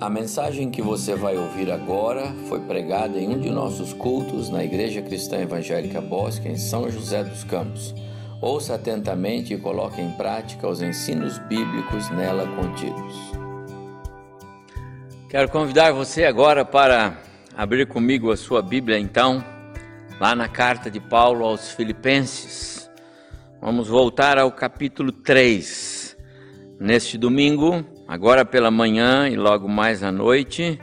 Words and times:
A 0.00 0.10
mensagem 0.10 0.72
que 0.72 0.82
você 0.82 1.14
vai 1.14 1.36
ouvir 1.36 1.70
agora 1.70 2.34
foi 2.48 2.58
pregada 2.60 3.16
em 3.16 3.28
um 3.28 3.38
de 3.38 3.48
nossos 3.48 3.92
cultos 3.92 4.50
na 4.50 4.64
Igreja 4.64 5.00
Cristã 5.00 5.38
Evangélica 5.38 6.00
Bosque, 6.00 6.48
em 6.48 6.56
São 6.56 6.90
José 6.90 7.22
dos 7.22 7.44
Campos. 7.44 7.94
Ouça 8.40 8.74
atentamente 8.74 9.54
e 9.54 9.56
coloque 9.56 10.00
em 10.00 10.10
prática 10.10 10.68
os 10.68 10.82
ensinos 10.82 11.38
bíblicos 11.38 12.10
nela 12.10 12.44
contidos. 12.56 13.14
Quero 15.30 15.48
convidar 15.48 15.92
você 15.92 16.24
agora 16.24 16.64
para 16.64 17.16
abrir 17.56 17.86
comigo 17.86 18.32
a 18.32 18.36
sua 18.36 18.60
Bíblia, 18.60 18.98
então, 18.98 19.44
lá 20.20 20.34
na 20.34 20.48
carta 20.48 20.90
de 20.90 20.98
Paulo 20.98 21.44
aos 21.44 21.70
Filipenses. 21.70 22.90
Vamos 23.60 23.86
voltar 23.86 24.38
ao 24.38 24.50
capítulo 24.50 25.12
3. 25.12 26.16
Neste 26.80 27.16
domingo, 27.16 27.93
Agora 28.06 28.44
pela 28.44 28.70
manhã 28.70 29.28
e 29.28 29.34
logo 29.34 29.66
mais 29.66 30.02
à 30.02 30.12
noite, 30.12 30.78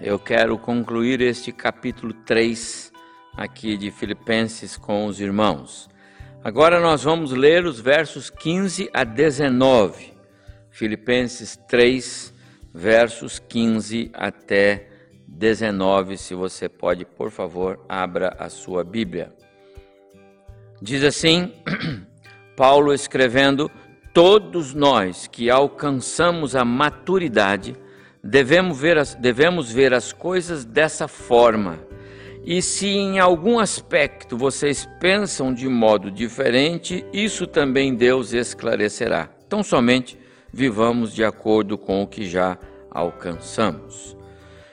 eu 0.00 0.16
quero 0.16 0.56
concluir 0.56 1.20
este 1.20 1.50
capítulo 1.50 2.12
3 2.12 2.92
aqui 3.36 3.76
de 3.76 3.90
Filipenses 3.90 4.76
com 4.76 5.06
os 5.06 5.20
irmãos. 5.20 5.90
Agora 6.44 6.78
nós 6.78 7.02
vamos 7.02 7.32
ler 7.32 7.64
os 7.66 7.80
versos 7.80 8.30
15 8.30 8.88
a 8.94 9.02
19. 9.02 10.12
Filipenses 10.70 11.56
3, 11.68 12.32
versos 12.72 13.40
15 13.40 14.12
até 14.14 14.88
19. 15.26 16.16
Se 16.16 16.32
você 16.32 16.68
pode, 16.68 17.04
por 17.04 17.32
favor, 17.32 17.84
abra 17.88 18.36
a 18.38 18.48
sua 18.48 18.84
Bíblia. 18.84 19.32
Diz 20.80 21.02
assim, 21.02 21.52
Paulo 22.56 22.94
escrevendo 22.94 23.68
Todos 24.12 24.74
nós 24.74 25.26
que 25.26 25.48
alcançamos 25.48 26.54
a 26.54 26.66
maturidade 26.66 27.74
devemos 28.22 28.78
ver 28.78 28.98
as, 28.98 29.14
devemos 29.14 29.72
ver 29.72 29.94
as 29.94 30.12
coisas 30.12 30.66
dessa 30.66 31.08
forma. 31.08 31.78
E 32.44 32.60
se 32.60 32.88
em 32.88 33.18
algum 33.18 33.58
aspecto 33.58 34.36
vocês 34.36 34.86
pensam 35.00 35.54
de 35.54 35.66
modo 35.66 36.10
diferente, 36.10 37.06
isso 37.10 37.46
também 37.46 37.94
Deus 37.94 38.34
esclarecerá. 38.34 39.30
Então, 39.46 39.62
somente 39.62 40.18
vivamos 40.52 41.14
de 41.14 41.24
acordo 41.24 41.78
com 41.78 42.02
o 42.02 42.06
que 42.06 42.28
já 42.28 42.58
alcançamos. 42.90 44.14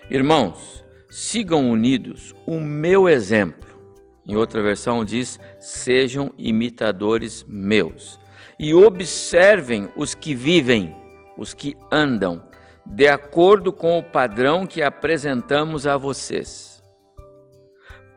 Irmãos, 0.10 0.84
sigam 1.10 1.72
unidos 1.72 2.36
o 2.46 2.60
meu 2.60 3.08
exemplo. 3.08 3.70
Em 4.28 4.36
outra 4.36 4.62
versão 4.62 5.06
diz: 5.06 5.40
sejam 5.60 6.34
imitadores 6.38 7.46
meus 7.48 8.20
e 8.60 8.74
observem 8.74 9.88
os 9.96 10.14
que 10.14 10.36
vivem, 10.36 10.94
os 11.38 11.54
que 11.54 11.78
andam, 11.90 12.44
de 12.86 13.08
acordo 13.08 13.72
com 13.72 13.98
o 13.98 14.04
padrão 14.04 14.68
que 14.68 14.82
apresentamos 14.82 15.88
a 15.88 15.96
vocês. 15.96 16.84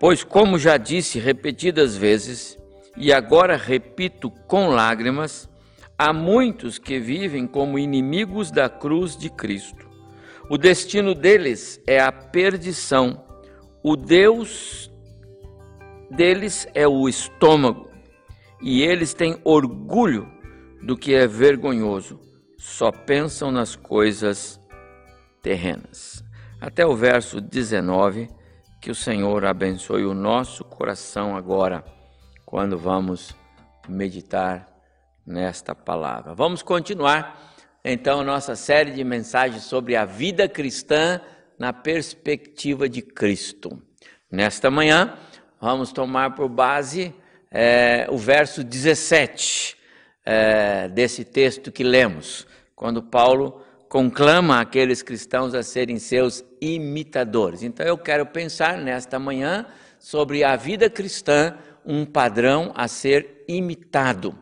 Pois, 0.00 0.24
como 0.24 0.58
já 0.58 0.76
disse 0.76 1.20
repetidas 1.20 1.96
vezes, 1.96 2.58
e 2.96 3.12
agora 3.12 3.56
repito 3.56 4.30
com 4.48 4.70
lágrimas, 4.70 5.48
há 5.96 6.12
muitos 6.12 6.76
que 6.76 6.98
vivem 6.98 7.46
como 7.46 7.78
inimigos 7.78 8.50
da 8.50 8.68
cruz 8.68 9.16
de 9.16 9.30
Cristo. 9.30 9.88
O 10.50 10.58
destino 10.58 11.14
deles 11.14 11.80
é 11.86 12.00
a 12.00 12.10
perdição. 12.10 13.24
O 13.80 13.94
Deus 13.94 14.90
deles 16.10 16.66
é 16.74 16.86
o 16.86 17.08
estômago 17.08 17.91
e 18.62 18.82
eles 18.82 19.12
têm 19.12 19.40
orgulho 19.44 20.30
do 20.80 20.96
que 20.96 21.14
é 21.14 21.26
vergonhoso, 21.26 22.20
só 22.56 22.92
pensam 22.92 23.50
nas 23.50 23.74
coisas 23.74 24.60
terrenas. 25.42 26.24
Até 26.60 26.86
o 26.86 26.94
verso 26.94 27.40
19, 27.40 28.28
que 28.80 28.90
o 28.90 28.94
Senhor 28.94 29.44
abençoe 29.44 30.04
o 30.04 30.14
nosso 30.14 30.64
coração 30.64 31.36
agora, 31.36 31.84
quando 32.46 32.78
vamos 32.78 33.34
meditar 33.88 34.68
nesta 35.26 35.74
palavra. 35.74 36.34
Vamos 36.34 36.62
continuar 36.62 37.52
então 37.84 38.22
nossa 38.22 38.54
série 38.54 38.92
de 38.92 39.02
mensagens 39.02 39.64
sobre 39.64 39.96
a 39.96 40.04
vida 40.04 40.48
cristã 40.48 41.20
na 41.58 41.72
perspectiva 41.72 42.88
de 42.88 43.02
Cristo. 43.02 43.80
Nesta 44.30 44.70
manhã, 44.70 45.16
vamos 45.60 45.92
tomar 45.92 46.34
por 46.34 46.48
base 46.48 47.12
é, 47.52 48.06
o 48.10 48.16
verso 48.16 48.64
17 48.64 49.76
é, 50.24 50.88
desse 50.88 51.24
texto 51.24 51.70
que 51.70 51.84
lemos, 51.84 52.46
quando 52.74 53.02
Paulo 53.02 53.62
conclama 53.88 54.58
aqueles 54.58 55.02
cristãos 55.02 55.54
a 55.54 55.62
serem 55.62 55.98
seus 55.98 56.42
imitadores. 56.60 57.62
Então 57.62 57.84
eu 57.84 57.98
quero 57.98 58.24
pensar 58.24 58.78
nesta 58.78 59.18
manhã 59.18 59.66
sobre 59.98 60.42
a 60.42 60.56
vida 60.56 60.88
cristã, 60.88 61.54
um 61.84 62.06
padrão 62.06 62.72
a 62.74 62.88
ser 62.88 63.44
imitado. 63.46 64.34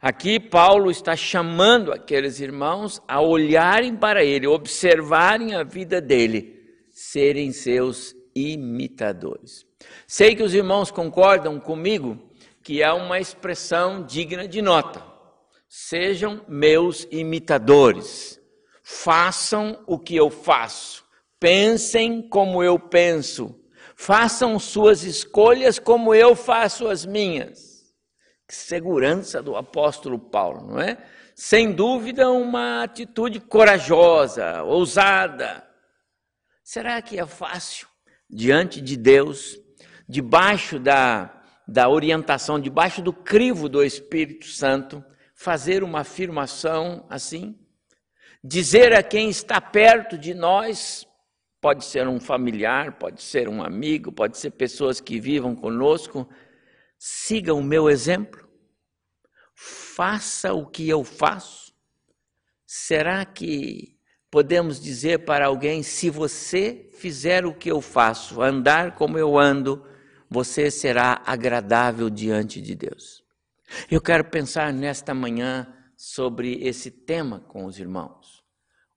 Aqui 0.00 0.38
Paulo 0.38 0.90
está 0.90 1.16
chamando 1.16 1.92
aqueles 1.92 2.38
irmãos 2.38 3.00
a 3.08 3.20
olharem 3.20 3.96
para 3.96 4.22
ele, 4.22 4.46
observarem 4.46 5.54
a 5.54 5.62
vida 5.62 6.00
dele, 6.00 6.60
serem 6.90 7.50
seus 7.52 8.14
imitadores. 8.34 9.64
Sei 10.06 10.34
que 10.34 10.42
os 10.42 10.54
irmãos 10.54 10.90
concordam 10.90 11.58
comigo 11.58 12.18
que 12.62 12.82
é 12.82 12.92
uma 12.92 13.18
expressão 13.18 14.04
digna 14.04 14.46
de 14.46 14.62
nota. 14.62 15.02
Sejam 15.68 16.44
meus 16.46 17.06
imitadores, 17.10 18.40
façam 18.82 19.82
o 19.86 19.98
que 19.98 20.14
eu 20.14 20.30
faço, 20.30 21.04
pensem 21.40 22.28
como 22.28 22.62
eu 22.62 22.78
penso, 22.78 23.58
façam 23.96 24.58
suas 24.58 25.02
escolhas 25.02 25.78
como 25.78 26.14
eu 26.14 26.36
faço 26.36 26.88
as 26.88 27.06
minhas. 27.06 27.82
Que 28.46 28.54
segurança 28.54 29.42
do 29.42 29.56
apóstolo 29.56 30.18
Paulo, 30.18 30.72
não 30.72 30.78
é? 30.80 30.98
Sem 31.34 31.72
dúvida, 31.72 32.30
uma 32.30 32.82
atitude 32.82 33.40
corajosa, 33.40 34.62
ousada. 34.62 35.66
Será 36.62 37.00
que 37.00 37.18
é 37.18 37.26
fácil 37.26 37.88
diante 38.28 38.80
de 38.80 38.96
Deus, 38.96 39.58
debaixo 40.06 40.78
da 40.78 41.41
da 41.66 41.88
orientação, 41.88 42.58
debaixo 42.58 43.00
do 43.00 43.12
crivo 43.12 43.68
do 43.68 43.82
Espírito 43.82 44.46
Santo, 44.46 45.04
fazer 45.34 45.82
uma 45.82 46.00
afirmação 46.00 47.06
assim? 47.08 47.58
Dizer 48.42 48.92
a 48.92 49.02
quem 49.02 49.30
está 49.30 49.60
perto 49.60 50.18
de 50.18 50.34
nós, 50.34 51.06
pode 51.60 51.84
ser 51.84 52.08
um 52.08 52.18
familiar, 52.18 52.98
pode 52.98 53.22
ser 53.22 53.48
um 53.48 53.62
amigo, 53.62 54.10
pode 54.10 54.36
ser 54.36 54.50
pessoas 54.50 55.00
que 55.00 55.20
vivam 55.20 55.54
conosco, 55.54 56.28
siga 56.98 57.54
o 57.54 57.62
meu 57.62 57.88
exemplo, 57.88 58.48
faça 59.54 60.52
o 60.52 60.66
que 60.66 60.88
eu 60.88 61.04
faço. 61.04 61.72
Será 62.66 63.24
que 63.24 63.96
podemos 64.30 64.80
dizer 64.80 65.24
para 65.24 65.46
alguém: 65.46 65.82
se 65.82 66.10
você 66.10 66.88
fizer 66.94 67.46
o 67.46 67.54
que 67.54 67.70
eu 67.70 67.80
faço, 67.80 68.42
andar 68.42 68.96
como 68.96 69.18
eu 69.18 69.38
ando, 69.38 69.86
você 70.32 70.70
será 70.70 71.22
agradável 71.26 72.08
diante 72.08 72.60
de 72.60 72.74
Deus. 72.74 73.22
Eu 73.90 74.00
quero 74.00 74.24
pensar 74.24 74.72
nesta 74.72 75.14
manhã 75.14 75.72
sobre 75.96 76.54
esse 76.66 76.90
tema 76.90 77.40
com 77.40 77.64
os 77.64 77.78
irmãos. 77.78 78.42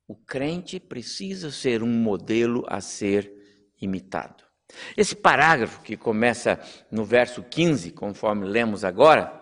O 0.07 0.15
crente 0.15 0.79
precisa 0.79 1.51
ser 1.51 1.83
um 1.83 1.87
modelo 1.87 2.63
a 2.67 2.79
ser 2.79 3.31
imitado. 3.81 4.43
Esse 4.95 5.15
parágrafo 5.15 5.81
que 5.81 5.97
começa 5.97 6.59
no 6.89 7.03
verso 7.03 7.43
15, 7.43 7.91
conforme 7.91 8.45
lemos 8.45 8.83
agora, 8.83 9.41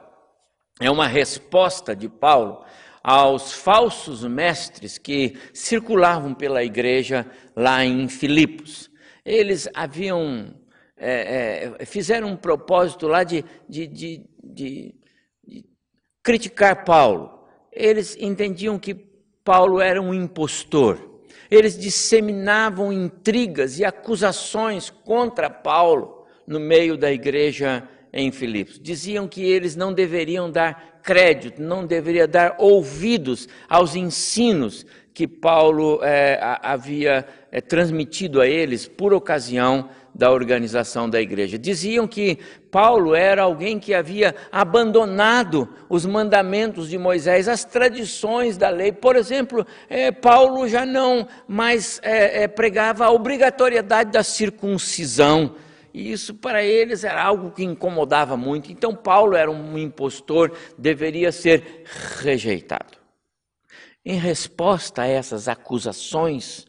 é 0.79 0.89
uma 0.89 1.07
resposta 1.07 1.95
de 1.95 2.09
Paulo 2.09 2.63
aos 3.03 3.53
falsos 3.53 4.23
mestres 4.23 4.97
que 4.97 5.37
circulavam 5.53 6.33
pela 6.33 6.63
igreja 6.63 7.29
lá 7.55 7.83
em 7.83 8.07
Filipos. 8.07 8.89
Eles 9.25 9.69
haviam 9.73 10.53
é, 11.05 11.75
é, 11.79 11.85
fizeram 11.85 12.29
um 12.29 12.35
propósito 12.35 13.07
lá 13.07 13.23
de, 13.23 13.43
de, 13.67 13.87
de, 13.87 14.25
de, 14.41 14.95
criticar 16.23 16.85
Paulo. 16.85 17.29
Eles 17.71 18.15
entendiam 18.19 18.79
que 18.79 18.95
Paulo 19.43 19.81
era 19.81 20.01
um 20.01 20.13
impostor. 20.13 21.21
Eles 21.51 21.77
disseminavam 21.77 22.93
intrigas 22.93 23.77
e 23.77 23.83
acusações 23.83 24.89
contra 24.89 25.49
Paulo 25.49 26.25
no 26.47 26.59
meio 26.59 26.97
da 26.97 27.11
igreja 27.11 27.87
em 28.13 28.31
Filipos. 28.31 28.79
Diziam 28.79 29.27
que 29.27 29.43
eles 29.43 29.75
não 29.75 29.91
deveriam 29.91 30.49
dar 30.49 31.01
crédito, 31.03 31.61
não 31.61 31.85
deveriam 31.85 32.27
dar 32.27 32.55
ouvidos 32.57 33.49
aos 33.67 33.95
ensinos 33.95 34.85
que 35.13 35.27
Paulo 35.27 35.99
é, 36.01 36.39
havia 36.61 37.27
é, 37.51 37.61
transmitido 37.61 38.41
a 38.41 38.47
eles 38.47 38.87
por 38.87 39.13
ocasião 39.13 39.89
da 40.13 40.31
organização 40.31 41.09
da 41.09 41.19
igreja. 41.19 41.57
Diziam 41.57 42.07
que 42.07 42.37
Paulo 42.69 43.15
era 43.15 43.43
alguém 43.43 43.79
que 43.79 43.93
havia 43.93 44.35
abandonado 44.51 45.67
os 45.89 46.05
mandamentos 46.05 46.89
de 46.89 46.97
Moisés, 46.97 47.47
as 47.47 47.65
tradições 47.65 48.57
da 48.57 48.69
lei. 48.69 48.91
Por 48.91 49.15
exemplo, 49.15 49.65
é, 49.89 50.11
Paulo 50.11 50.67
já 50.67 50.85
não 50.85 51.27
mais 51.47 51.99
é, 52.03 52.43
é, 52.43 52.47
pregava 52.47 53.05
a 53.05 53.11
obrigatoriedade 53.11 54.11
da 54.11 54.23
circuncisão. 54.23 55.55
E 55.93 56.11
isso 56.11 56.33
para 56.33 56.63
eles 56.63 57.03
era 57.03 57.23
algo 57.23 57.51
que 57.51 57.63
incomodava 57.63 58.35
muito. 58.35 58.71
Então, 58.71 58.95
Paulo 58.95 59.35
era 59.35 59.49
um 59.49 59.77
impostor, 59.77 60.51
deveria 60.77 61.31
ser 61.31 61.83
rejeitado. 62.19 62.97
Em 64.05 64.17
resposta 64.17 65.03
a 65.03 65.07
essas 65.07 65.47
acusações, 65.47 66.65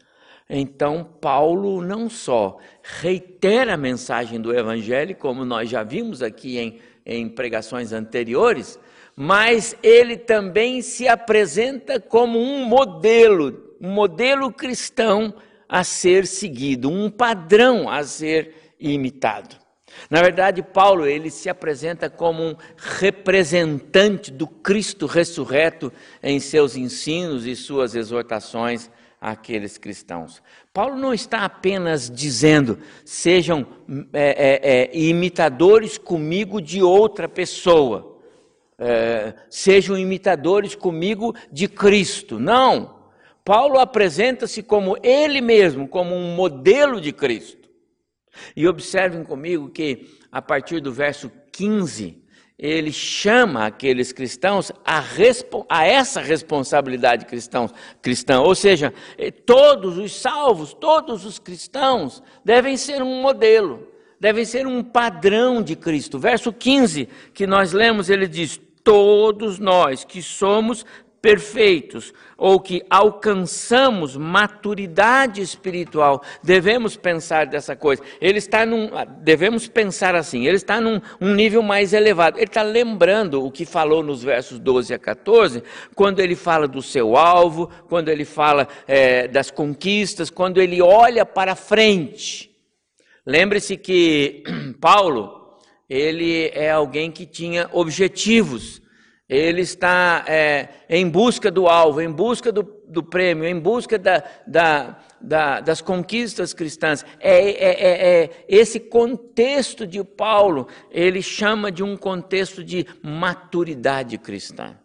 então, 0.48 1.04
Paulo 1.20 1.80
não 1.80 2.10
só 2.10 2.58
reitera 2.82 3.74
a 3.74 3.78
mensagem 3.78 4.40
do 4.40 4.54
Evangelho, 4.54 5.16
como 5.16 5.44
nós 5.44 5.70
já 5.70 5.82
vimos 5.82 6.22
aqui 6.22 6.58
em, 6.58 6.78
em 7.04 7.28
pregações 7.28 7.92
anteriores, 7.92 8.78
mas 9.16 9.74
ele 9.82 10.16
também 10.16 10.82
se 10.82 11.08
apresenta 11.08 11.98
como 11.98 12.38
um 12.38 12.64
modelo, 12.64 13.74
um 13.80 13.90
modelo 13.90 14.52
cristão 14.52 15.34
a 15.66 15.82
ser 15.82 16.26
seguido, 16.26 16.90
um 16.90 17.10
padrão 17.10 17.88
a 17.88 18.02
ser 18.04 18.74
imitado. 18.78 19.56
Na 20.10 20.20
verdade, 20.20 20.62
Paulo 20.62 21.06
ele 21.06 21.30
se 21.30 21.48
apresenta 21.48 22.10
como 22.10 22.42
um 22.42 22.56
representante 22.76 24.30
do 24.30 24.46
Cristo 24.46 25.06
ressurreto 25.06 25.90
em 26.22 26.38
seus 26.38 26.76
ensinos 26.76 27.46
e 27.46 27.56
suas 27.56 27.94
exortações 27.94 28.90
àqueles 29.24 29.78
cristãos. 29.78 30.42
Paulo 30.70 30.96
não 30.96 31.14
está 31.14 31.46
apenas 31.46 32.10
dizendo, 32.10 32.78
sejam 33.06 33.66
é, 34.12 34.90
é, 34.92 34.92
é, 34.92 34.98
imitadores 34.98 35.96
comigo 35.96 36.60
de 36.60 36.82
outra 36.82 37.26
pessoa, 37.26 38.20
é, 38.78 39.32
sejam 39.48 39.96
imitadores 39.96 40.74
comigo 40.74 41.34
de 41.50 41.66
Cristo. 41.66 42.38
Não. 42.38 43.02
Paulo 43.42 43.78
apresenta-se 43.78 44.62
como 44.62 44.98
ele 45.02 45.40
mesmo, 45.40 45.88
como 45.88 46.14
um 46.14 46.34
modelo 46.34 47.00
de 47.00 47.10
Cristo. 47.10 47.70
E 48.54 48.68
observem 48.68 49.24
comigo 49.24 49.70
que, 49.70 50.18
a 50.30 50.42
partir 50.42 50.80
do 50.80 50.92
verso 50.92 51.32
15, 51.50 52.22
ele 52.58 52.92
chama 52.92 53.66
aqueles 53.66 54.12
cristãos 54.12 54.70
a, 54.84 55.02
a 55.68 55.86
essa 55.86 56.20
responsabilidade 56.20 57.26
cristãos, 57.26 57.72
cristã. 58.00 58.40
Ou 58.40 58.54
seja, 58.54 58.94
eh, 59.18 59.30
todos 59.30 59.98
os 59.98 60.14
salvos, 60.14 60.72
todos 60.72 61.24
os 61.24 61.38
cristãos 61.38 62.22
devem 62.44 62.76
ser 62.76 63.02
um 63.02 63.20
modelo, 63.20 63.88
devem 64.20 64.44
ser 64.44 64.66
um 64.66 64.84
padrão 64.84 65.62
de 65.62 65.74
Cristo. 65.74 66.18
Verso 66.18 66.52
15 66.52 67.08
que 67.32 67.46
nós 67.46 67.72
lemos, 67.72 68.08
ele 68.08 68.28
diz: 68.28 68.60
Todos 68.84 69.58
nós 69.58 70.04
que 70.04 70.22
somos 70.22 70.86
perfeitos 71.24 72.12
ou 72.36 72.60
que 72.60 72.84
alcançamos 72.90 74.14
maturidade 74.14 75.40
espiritual, 75.40 76.22
devemos 76.42 76.98
pensar 76.98 77.46
dessa 77.46 77.74
coisa. 77.74 78.02
Ele 78.20 78.36
está 78.36 78.66
num, 78.66 78.90
devemos 79.22 79.66
pensar 79.66 80.14
assim, 80.14 80.46
ele 80.46 80.56
está 80.56 80.82
num 80.82 81.00
um 81.18 81.32
nível 81.34 81.62
mais 81.62 81.94
elevado. 81.94 82.36
Ele 82.36 82.44
está 82.44 82.60
lembrando 82.60 83.42
o 83.42 83.50
que 83.50 83.64
falou 83.64 84.02
nos 84.02 84.22
versos 84.22 84.58
12 84.58 84.92
a 84.92 84.98
14, 84.98 85.62
quando 85.94 86.20
ele 86.20 86.36
fala 86.36 86.68
do 86.68 86.82
seu 86.82 87.16
alvo, 87.16 87.70
quando 87.88 88.10
ele 88.10 88.26
fala 88.26 88.68
é, 88.86 89.26
das 89.26 89.50
conquistas, 89.50 90.28
quando 90.28 90.60
ele 90.60 90.82
olha 90.82 91.24
para 91.24 91.56
frente. 91.56 92.50
Lembre-se 93.24 93.78
que 93.78 94.42
Paulo, 94.78 95.56
ele 95.88 96.50
é 96.52 96.70
alguém 96.70 97.10
que 97.10 97.24
tinha 97.24 97.66
objetivos 97.72 98.83
ele 99.28 99.62
está 99.62 100.24
é, 100.28 100.68
em 100.88 101.08
busca 101.08 101.50
do 101.50 101.66
alvo, 101.66 102.00
em 102.00 102.10
busca 102.10 102.52
do, 102.52 102.62
do 102.86 103.02
prêmio, 103.02 103.46
em 103.46 103.58
busca 103.58 103.98
da, 103.98 104.22
da, 104.46 104.98
da, 105.20 105.60
das 105.60 105.80
conquistas 105.80 106.52
cristãs. 106.52 107.04
É, 107.18 107.38
é, 107.38 107.70
é, 107.70 108.22
é, 108.24 108.44
esse 108.46 108.78
contexto 108.78 109.86
de 109.86 110.04
Paulo, 110.04 110.68
ele 110.90 111.22
chama 111.22 111.72
de 111.72 111.82
um 111.82 111.96
contexto 111.96 112.62
de 112.62 112.86
maturidade 113.02 114.18
cristã. 114.18 114.78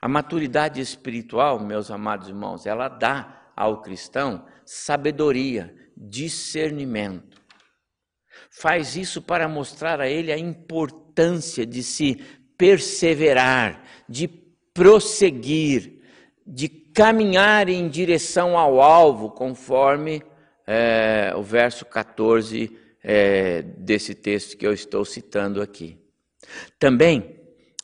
A 0.00 0.08
maturidade 0.08 0.80
espiritual, 0.80 1.60
meus 1.60 1.90
amados 1.90 2.28
irmãos, 2.28 2.64
ela 2.64 2.88
dá 2.88 3.50
ao 3.54 3.82
cristão 3.82 4.46
sabedoria, 4.64 5.74
discernimento. 5.94 7.42
Faz 8.50 8.96
isso 8.96 9.20
para 9.20 9.46
mostrar 9.46 10.00
a 10.00 10.08
ele 10.08 10.32
a 10.32 10.38
importância 10.38 11.66
de 11.66 11.82
se 11.82 12.20
perseverar, 12.62 13.82
de 14.08 14.28
prosseguir, 14.72 15.94
de 16.46 16.68
caminhar 16.68 17.68
em 17.68 17.88
direção 17.88 18.56
ao 18.56 18.80
alvo, 18.80 19.30
conforme 19.30 20.22
é, 20.64 21.32
o 21.34 21.42
verso 21.42 21.84
14 21.84 22.70
é, 23.02 23.62
desse 23.62 24.14
texto 24.14 24.56
que 24.56 24.64
eu 24.64 24.72
estou 24.72 25.04
citando 25.04 25.60
aqui. 25.60 25.98
Também, 26.78 27.34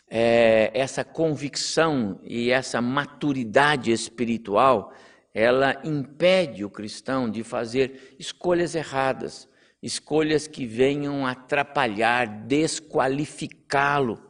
é, 0.09 0.71
essa 0.73 1.03
convicção 1.03 2.21
e 2.23 2.53
essa 2.53 2.81
maturidade 2.81 3.91
espiritual, 3.91 4.93
ela 5.35 5.81
impede 5.83 6.65
o 6.65 6.71
cristão 6.71 7.29
de 7.29 7.43
fazer 7.43 8.15
escolhas 8.17 8.77
erradas, 8.77 9.49
escolhas 9.83 10.47
que 10.47 10.65
venham 10.65 11.27
atrapalhar, 11.27 12.29
desqualificá-lo 12.47 14.28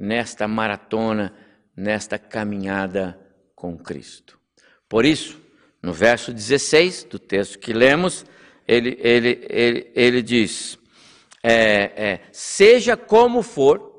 nesta 0.00 0.48
maratona, 0.48 1.36
nesta 1.76 2.18
caminhada 2.18 3.20
com 3.54 3.76
Cristo. 3.76 4.40
Por 4.88 5.04
isso, 5.04 5.38
no 5.82 5.92
verso 5.92 6.32
16 6.32 7.04
do 7.04 7.18
texto 7.18 7.58
que 7.58 7.74
lemos, 7.74 8.24
ele, 8.66 8.96
ele, 8.98 9.46
ele, 9.50 9.92
ele 9.94 10.22
diz: 10.22 10.78
é, 11.42 11.52
é, 12.12 12.28
seja 12.32 12.96
como 12.96 13.42
for, 13.42 13.90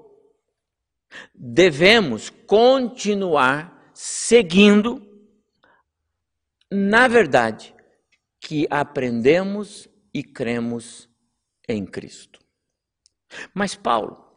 devemos 1.35 2.31
continuar 2.47 3.91
seguindo, 3.93 5.07
na 6.71 7.07
verdade, 7.07 7.75
que 8.39 8.65
aprendemos 8.71 9.87
e 10.11 10.23
cremos 10.23 11.07
em 11.67 11.85
Cristo. 11.85 12.39
Mas 13.53 13.75
Paulo, 13.75 14.30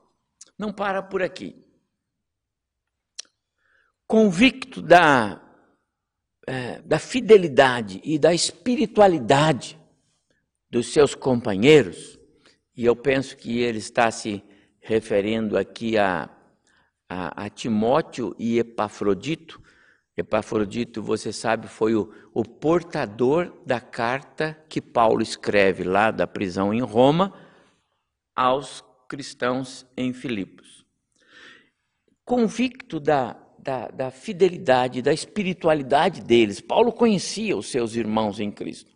não 0.58 0.72
para 0.72 1.02
por 1.02 1.22
aqui. 1.22 1.56
Convicto 4.06 4.80
da, 4.80 5.40
é, 6.46 6.80
da 6.82 6.98
fidelidade 6.98 8.00
e 8.04 8.18
da 8.18 8.34
espiritualidade 8.34 9.78
dos 10.70 10.92
seus 10.92 11.14
companheiros, 11.14 12.18
e 12.76 12.84
eu 12.84 12.96
penso 12.96 13.36
que 13.36 13.60
ele 13.60 13.78
está 13.78 14.10
se 14.10 14.42
referindo 14.80 15.56
aqui 15.56 15.96
a, 15.96 16.28
a, 17.08 17.44
a 17.44 17.48
Timóteo 17.48 18.34
e 18.38 18.58
Epafrodito. 18.58 19.62
Epafrodito, 20.16 21.02
você 21.02 21.32
sabe, 21.32 21.68
foi 21.68 21.94
o, 21.94 22.12
o 22.32 22.44
portador 22.44 23.52
da 23.64 23.80
carta 23.80 24.58
que 24.68 24.80
Paulo 24.80 25.22
escreve 25.22 25.84
lá 25.84 26.10
da 26.10 26.26
prisão 26.26 26.74
em 26.74 26.80
Roma 26.80 27.32
aos 28.34 28.84
cristãos 29.14 29.86
em 29.96 30.12
Filipos. 30.12 30.84
Convicto 32.24 32.98
da, 32.98 33.36
da, 33.60 33.86
da 33.86 34.10
fidelidade, 34.10 35.00
da 35.00 35.12
espiritualidade 35.12 36.20
deles, 36.20 36.60
Paulo 36.60 36.92
conhecia 36.92 37.56
os 37.56 37.68
seus 37.68 37.94
irmãos 37.94 38.40
em 38.40 38.50
Cristo. 38.50 38.90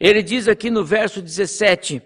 Ele 0.00 0.22
diz 0.22 0.48
aqui 0.48 0.70
no 0.70 0.82
verso 0.82 1.20
17: 1.20 2.00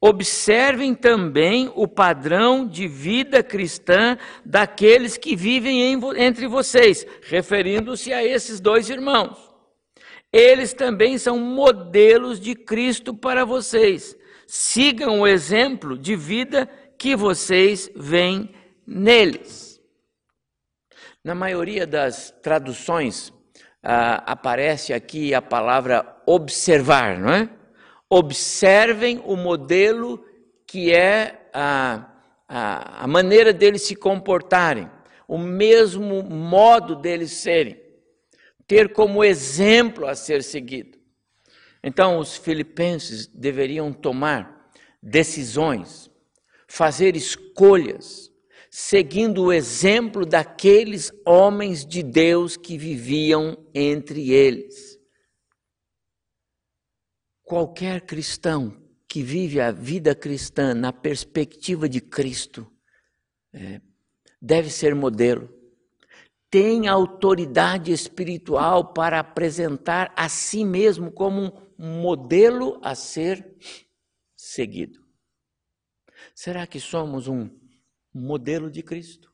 Observem 0.00 0.94
também 0.94 1.72
o 1.74 1.88
padrão 1.88 2.64
de 2.64 2.86
vida 2.86 3.42
cristã 3.42 4.16
daqueles 4.44 5.16
que 5.16 5.34
vivem 5.34 5.82
em, 5.82 6.00
entre 6.18 6.46
vocês, 6.46 7.04
referindo-se 7.22 8.12
a 8.12 8.24
esses 8.24 8.60
dois 8.60 8.88
irmãos. 8.88 9.36
Eles 10.32 10.72
também 10.72 11.18
são 11.18 11.36
modelos 11.36 12.38
de 12.38 12.54
Cristo 12.54 13.12
para 13.12 13.44
vocês. 13.44 14.16
Sigam 14.54 15.20
o 15.20 15.26
exemplo 15.26 15.96
de 15.96 16.14
vida 16.14 16.68
que 17.02 17.16
vocês 17.16 17.90
veem 17.96 18.54
neles. 18.86 19.82
Na 21.24 21.34
maioria 21.34 21.84
das 21.84 22.30
traduções, 22.40 23.32
ah, 23.82 24.22
aparece 24.24 24.92
aqui 24.92 25.34
a 25.34 25.42
palavra 25.42 26.16
observar, 26.24 27.18
não 27.18 27.32
é? 27.32 27.50
Observem 28.08 29.20
o 29.26 29.34
modelo 29.34 30.24
que 30.64 30.94
é 30.94 31.50
a, 31.52 32.08
a, 32.48 33.02
a 33.02 33.06
maneira 33.08 33.52
deles 33.52 33.82
se 33.82 33.96
comportarem, 33.96 34.88
o 35.26 35.36
mesmo 35.36 36.22
modo 36.22 36.94
deles 36.94 37.32
serem, 37.32 37.82
ter 38.64 38.92
como 38.92 39.24
exemplo 39.24 40.06
a 40.06 40.14
ser 40.14 40.40
seguido. 40.44 40.96
Então, 41.82 42.20
os 42.20 42.36
filipenses 42.36 43.26
deveriam 43.26 43.92
tomar 43.92 44.70
decisões, 45.02 46.11
fazer 46.72 47.16
escolhas, 47.16 48.32
seguindo 48.70 49.44
o 49.44 49.52
exemplo 49.52 50.24
daqueles 50.24 51.12
homens 51.26 51.84
de 51.84 52.02
Deus 52.02 52.56
que 52.56 52.78
viviam 52.78 53.58
entre 53.74 54.30
eles. 54.30 54.98
Qualquer 57.42 58.00
cristão 58.06 58.82
que 59.06 59.22
vive 59.22 59.60
a 59.60 59.70
vida 59.70 60.14
cristã 60.14 60.72
na 60.72 60.94
perspectiva 60.94 61.86
de 61.86 62.00
Cristo 62.00 62.66
é, 63.52 63.78
deve 64.40 64.70
ser 64.70 64.94
modelo. 64.94 65.52
Tem 66.48 66.88
autoridade 66.88 67.92
espiritual 67.92 68.94
para 68.94 69.20
apresentar 69.20 70.10
a 70.16 70.26
si 70.26 70.64
mesmo 70.64 71.12
como 71.12 71.70
um 71.78 72.00
modelo 72.00 72.80
a 72.82 72.94
ser 72.94 73.58
seguido. 74.34 75.01
Será 76.34 76.66
que 76.66 76.80
somos 76.80 77.28
um 77.28 77.50
modelo 78.12 78.70
de 78.70 78.82
Cristo? 78.82 79.32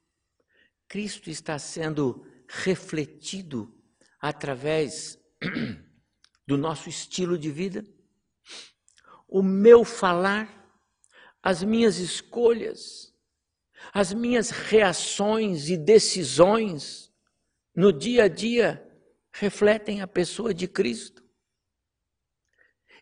Cristo 0.87 1.28
está 1.30 1.59
sendo 1.59 2.26
refletido 2.49 3.75
através 4.21 5.18
do 6.47 6.57
nosso 6.57 6.88
estilo 6.88 7.38
de 7.38 7.50
vida? 7.50 7.85
O 9.28 9.42
meu 9.42 9.85
falar, 9.85 10.73
as 11.42 11.62
minhas 11.62 11.99
escolhas, 11.99 13.14
as 13.92 14.12
minhas 14.12 14.50
reações 14.50 15.68
e 15.68 15.76
decisões 15.76 17.12
no 17.75 17.92
dia 17.92 18.25
a 18.25 18.28
dia 18.28 18.85
refletem 19.33 20.00
a 20.00 20.07
pessoa 20.07 20.52
de 20.52 20.66
Cristo. 20.66 21.23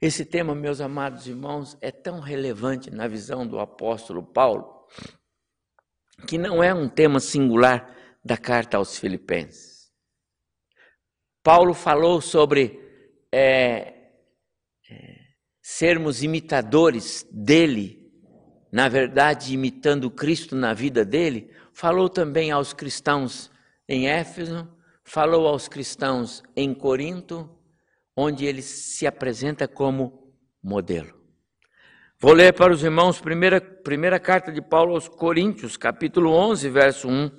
Esse 0.01 0.25
tema, 0.25 0.55
meus 0.55 0.81
amados 0.81 1.27
irmãos, 1.27 1.77
é 1.81 1.91
tão 1.91 2.21
relevante 2.21 2.91
na 2.91 3.09
visão 3.09 3.47
do 3.47 3.59
apóstolo 3.59 4.23
Paulo, 4.23 4.87
que 6.27 6.37
não 6.37 6.63
é 6.63 6.75
um 6.75 6.89
tema 6.89 7.19
singular 7.19 7.95
da 8.25 8.37
carta 8.37 8.77
aos 8.77 8.99
Filipenses. 8.99 9.91
Paulo 11.43 11.73
falou 11.73 12.21
sobre 12.21 12.81
é, 13.33 14.11
é, 14.91 15.19
sermos 15.63 16.23
imitadores 16.23 17.27
dele, 17.31 18.13
na 18.71 18.89
verdade, 18.89 19.55
imitando 19.55 20.11
Cristo 20.11 20.55
na 20.55 20.75
vida 20.75 21.05
dele, 21.05 21.51
falou 21.73 22.11
também 22.11 22.51
aos 22.51 22.73
cristãos 22.73 23.51
em 23.89 24.09
Éfeso, 24.09 24.69
falou 25.05 25.47
aos 25.47 25.69
cristãos 25.69 26.43
em 26.55 26.75
Corinto, 26.75 27.49
onde 28.17 28.47
ele 28.47 28.63
se 28.63 29.07
apresenta 29.07 29.69
como 29.69 30.33
modelo. 30.63 31.15
Vou 32.19 32.33
ler 32.33 32.55
para 32.55 32.73
os 32.73 32.83
irmãos 32.83 33.21
primeira, 33.21 33.61
primeira 33.61 34.19
carta 34.19 34.51
de 34.51 34.63
Paulo 34.63 34.95
aos 34.95 35.07
Coríntios, 35.07 35.77
capítulo 35.77 36.31
11, 36.31 36.71
verso 36.71 37.09
1. 37.09 37.31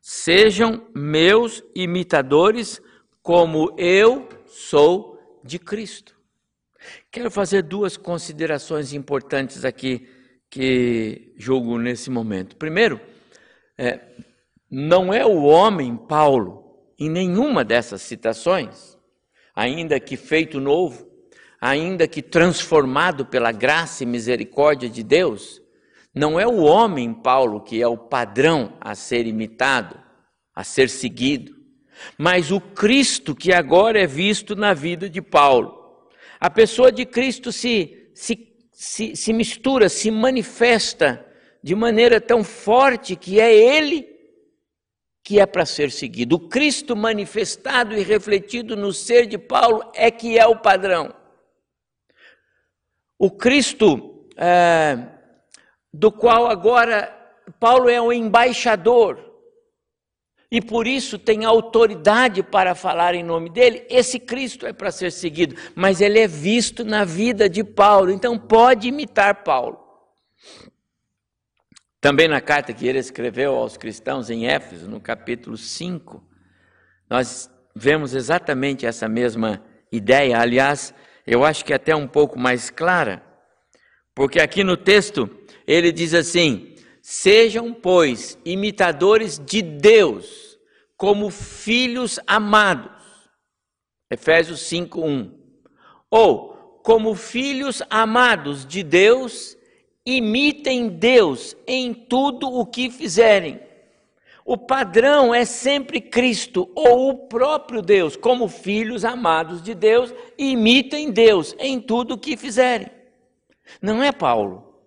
Sejam 0.00 0.88
meus 0.92 1.62
imitadores, 1.76 2.82
como 3.22 3.72
eu 3.78 4.28
sou 4.46 5.40
de 5.44 5.60
Cristo. 5.60 6.16
Quero 7.10 7.30
fazer 7.30 7.62
duas 7.62 7.96
considerações 7.96 8.92
importantes 8.92 9.64
aqui 9.64 10.08
que 10.50 11.32
julgo 11.36 11.78
nesse 11.78 12.10
momento. 12.10 12.56
Primeiro, 12.56 13.00
é, 13.78 14.00
não 14.70 15.14
é 15.14 15.24
o 15.24 15.44
homem 15.44 15.96
Paulo, 15.96 16.64
em 16.98 17.08
nenhuma 17.08 17.64
dessas 17.64 18.02
citações, 18.02 18.95
ainda 19.56 19.98
que 19.98 20.18
feito 20.18 20.60
novo, 20.60 21.10
ainda 21.58 22.06
que 22.06 22.20
transformado 22.20 23.24
pela 23.24 23.50
graça 23.50 24.02
e 24.02 24.06
misericórdia 24.06 24.90
de 24.90 25.02
Deus, 25.02 25.62
não 26.14 26.38
é 26.38 26.46
o 26.46 26.58
homem, 26.62 27.14
Paulo, 27.14 27.62
que 27.62 27.80
é 27.80 27.88
o 27.88 27.96
padrão 27.96 28.74
a 28.78 28.94
ser 28.94 29.26
imitado, 29.26 29.98
a 30.54 30.62
ser 30.62 30.90
seguido, 30.90 31.56
mas 32.18 32.50
o 32.52 32.60
Cristo 32.60 33.34
que 33.34 33.52
agora 33.52 33.98
é 33.98 34.06
visto 34.06 34.54
na 34.54 34.74
vida 34.74 35.08
de 35.08 35.22
Paulo. 35.22 35.74
A 36.38 36.50
pessoa 36.50 36.92
de 36.92 37.06
Cristo 37.06 37.50
se, 37.50 38.10
se, 38.14 38.38
se, 38.70 39.16
se 39.16 39.32
mistura, 39.32 39.88
se 39.88 40.10
manifesta 40.10 41.24
de 41.62 41.74
maneira 41.74 42.20
tão 42.20 42.44
forte 42.44 43.16
que 43.16 43.40
é 43.40 43.54
Ele 43.54 44.15
que 45.26 45.40
é 45.40 45.44
para 45.44 45.66
ser 45.66 45.90
seguido. 45.90 46.36
O 46.36 46.48
Cristo 46.48 46.94
manifestado 46.94 47.96
e 47.96 48.02
refletido 48.04 48.76
no 48.76 48.92
ser 48.92 49.26
de 49.26 49.36
Paulo 49.36 49.90
é 49.92 50.08
que 50.08 50.38
é 50.38 50.46
o 50.46 50.54
padrão. 50.54 51.12
O 53.18 53.28
Cristo 53.28 54.28
é, 54.36 54.96
do 55.92 56.12
qual 56.12 56.46
agora 56.46 57.12
Paulo 57.58 57.88
é 57.88 58.00
o 58.00 58.12
embaixador 58.12 59.18
e 60.48 60.62
por 60.62 60.86
isso 60.86 61.18
tem 61.18 61.44
autoridade 61.44 62.44
para 62.44 62.76
falar 62.76 63.16
em 63.16 63.24
nome 63.24 63.50
dele. 63.50 63.84
Esse 63.90 64.20
Cristo 64.20 64.64
é 64.64 64.72
para 64.72 64.92
ser 64.92 65.10
seguido, 65.10 65.56
mas 65.74 66.00
ele 66.00 66.20
é 66.20 66.28
visto 66.28 66.84
na 66.84 67.04
vida 67.04 67.48
de 67.48 67.64
Paulo, 67.64 68.12
então 68.12 68.38
pode 68.38 68.86
imitar 68.86 69.42
Paulo. 69.42 69.76
Também 72.06 72.28
na 72.28 72.40
carta 72.40 72.72
que 72.72 72.86
ele 72.86 73.00
escreveu 73.00 73.56
aos 73.56 73.76
cristãos 73.76 74.30
em 74.30 74.46
Éfeso, 74.46 74.88
no 74.88 75.00
capítulo 75.00 75.56
5, 75.56 76.22
nós 77.10 77.50
vemos 77.74 78.14
exatamente 78.14 78.86
essa 78.86 79.08
mesma 79.08 79.60
ideia. 79.90 80.38
Aliás, 80.38 80.94
eu 81.26 81.44
acho 81.44 81.64
que 81.64 81.74
até 81.74 81.96
um 81.96 82.06
pouco 82.06 82.38
mais 82.38 82.70
clara, 82.70 83.24
porque 84.14 84.38
aqui 84.38 84.62
no 84.62 84.76
texto 84.76 85.28
ele 85.66 85.90
diz 85.90 86.14
assim: 86.14 86.76
Sejam, 87.02 87.74
pois, 87.74 88.38
imitadores 88.44 89.40
de 89.44 89.60
Deus, 89.60 90.56
como 90.96 91.28
filhos 91.28 92.20
amados. 92.24 93.02
Efésios 94.08 94.60
5:1. 94.60 95.32
Ou 96.08 96.80
como 96.84 97.16
filhos 97.16 97.82
amados 97.90 98.64
de 98.64 98.84
Deus 98.84 99.55
imitem 100.06 100.88
Deus 100.88 101.56
em 101.66 101.92
tudo 101.92 102.48
o 102.48 102.64
que 102.64 102.88
fizerem. 102.88 103.60
O 104.44 104.56
padrão 104.56 105.34
é 105.34 105.44
sempre 105.44 106.00
Cristo 106.00 106.70
ou 106.72 107.10
o 107.10 107.26
próprio 107.26 107.82
Deus, 107.82 108.14
como 108.14 108.46
filhos 108.46 109.04
amados 109.04 109.60
de 109.60 109.74
Deus, 109.74 110.14
imitem 110.38 111.10
Deus 111.10 111.56
em 111.58 111.80
tudo 111.80 112.14
o 112.14 112.18
que 112.18 112.36
fizerem. 112.36 112.88
Não 113.82 114.00
é 114.00 114.12
Paulo, 114.12 114.80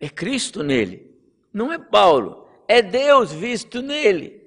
é 0.00 0.08
Cristo 0.08 0.64
nele. 0.64 1.16
Não 1.54 1.72
é 1.72 1.78
Paulo, 1.78 2.48
é 2.66 2.82
Deus 2.82 3.32
visto 3.32 3.80
nele, 3.80 4.42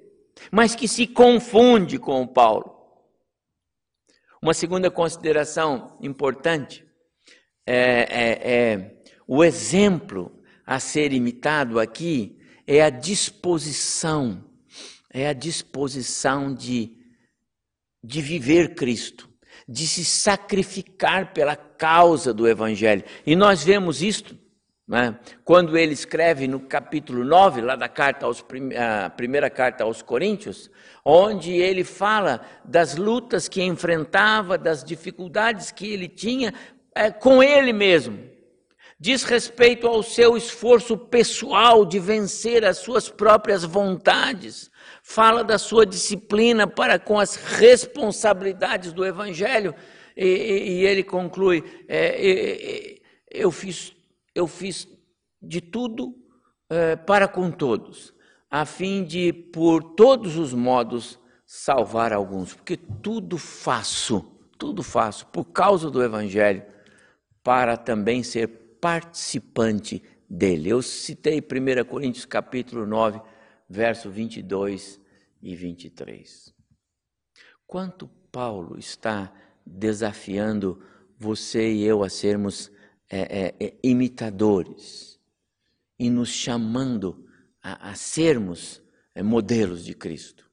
mas 0.50 0.74
que 0.74 0.86
se 0.86 1.06
confunde 1.06 1.98
com 1.98 2.26
Paulo. 2.26 2.76
Uma 4.40 4.52
segunda 4.52 4.90
consideração 4.90 5.96
importante 6.02 6.84
é, 7.66 7.74
é, 7.74 8.52
é 8.52 9.01
o 9.34 9.42
exemplo 9.42 10.30
a 10.66 10.78
ser 10.78 11.10
imitado 11.10 11.80
aqui 11.80 12.38
é 12.66 12.82
a 12.82 12.90
disposição, 12.90 14.44
é 15.10 15.26
a 15.26 15.32
disposição 15.32 16.54
de, 16.54 16.98
de 18.04 18.20
viver 18.20 18.74
Cristo, 18.74 19.30
de 19.66 19.86
se 19.86 20.04
sacrificar 20.04 21.32
pela 21.32 21.56
causa 21.56 22.34
do 22.34 22.46
Evangelho. 22.46 23.04
E 23.24 23.34
nós 23.34 23.64
vemos 23.64 24.02
isto 24.02 24.36
né, 24.86 25.18
quando 25.46 25.78
ele 25.78 25.94
escreve 25.94 26.46
no 26.46 26.60
capítulo 26.60 27.24
9, 27.24 27.62
lá 27.62 27.74
da 27.74 27.88
carta 27.88 28.26
aos, 28.26 28.44
a 28.78 29.08
primeira 29.08 29.48
carta 29.48 29.84
aos 29.84 30.02
Coríntios, 30.02 30.70
onde 31.02 31.52
ele 31.52 31.84
fala 31.84 32.42
das 32.66 32.96
lutas 32.96 33.48
que 33.48 33.62
enfrentava, 33.62 34.58
das 34.58 34.84
dificuldades 34.84 35.70
que 35.70 35.90
ele 35.90 36.06
tinha 36.06 36.52
é, 36.94 37.10
com 37.10 37.42
ele 37.42 37.72
mesmo 37.72 38.30
diz 39.02 39.24
respeito 39.24 39.88
ao 39.88 40.00
seu 40.00 40.36
esforço 40.36 40.96
pessoal 40.96 41.84
de 41.84 41.98
vencer 41.98 42.64
as 42.64 42.78
suas 42.78 43.08
próprias 43.08 43.64
vontades, 43.64 44.70
fala 45.02 45.42
da 45.42 45.58
sua 45.58 45.84
disciplina 45.84 46.68
para 46.68 47.00
com 47.00 47.18
as 47.18 47.34
responsabilidades 47.34 48.92
do 48.92 49.04
Evangelho, 49.04 49.74
e, 50.16 50.24
e 50.24 50.86
ele 50.86 51.02
conclui: 51.02 51.64
é, 51.88 53.00
eu, 53.28 53.50
fiz, 53.50 53.92
eu 54.32 54.46
fiz 54.46 54.86
de 55.42 55.60
tudo 55.60 56.14
é, 56.70 56.94
para 56.94 57.26
com 57.26 57.50
todos, 57.50 58.14
a 58.48 58.64
fim 58.64 59.02
de, 59.02 59.32
por 59.32 59.82
todos 59.82 60.38
os 60.38 60.54
modos, 60.54 61.18
salvar 61.44 62.12
alguns, 62.12 62.54
porque 62.54 62.76
tudo 62.76 63.36
faço, 63.36 64.24
tudo 64.56 64.80
faço 64.80 65.26
por 65.26 65.46
causa 65.46 65.90
do 65.90 66.00
Evangelho, 66.00 66.62
para 67.42 67.76
também 67.76 68.22
ser 68.22 68.61
participante 68.82 70.02
dele. 70.28 70.68
Eu 70.68 70.82
citei 70.82 71.40
1 71.40 71.84
Coríntios 71.88 72.24
capítulo 72.24 72.84
9, 72.84 73.22
verso 73.68 74.10
22 74.10 75.00
e 75.40 75.54
23. 75.54 76.52
Quanto 77.64 78.08
Paulo 78.32 78.76
está 78.76 79.32
desafiando 79.64 80.82
você 81.16 81.72
e 81.72 81.84
eu 81.84 82.02
a 82.02 82.08
sermos 82.08 82.72
é, 83.08 83.54
é, 83.60 83.66
é 83.66 83.78
imitadores 83.84 85.20
e 85.96 86.10
nos 86.10 86.30
chamando 86.30 87.24
a, 87.62 87.90
a 87.90 87.94
sermos 87.94 88.82
é, 89.14 89.22
modelos 89.22 89.84
de 89.84 89.94
Cristo. 89.94 90.50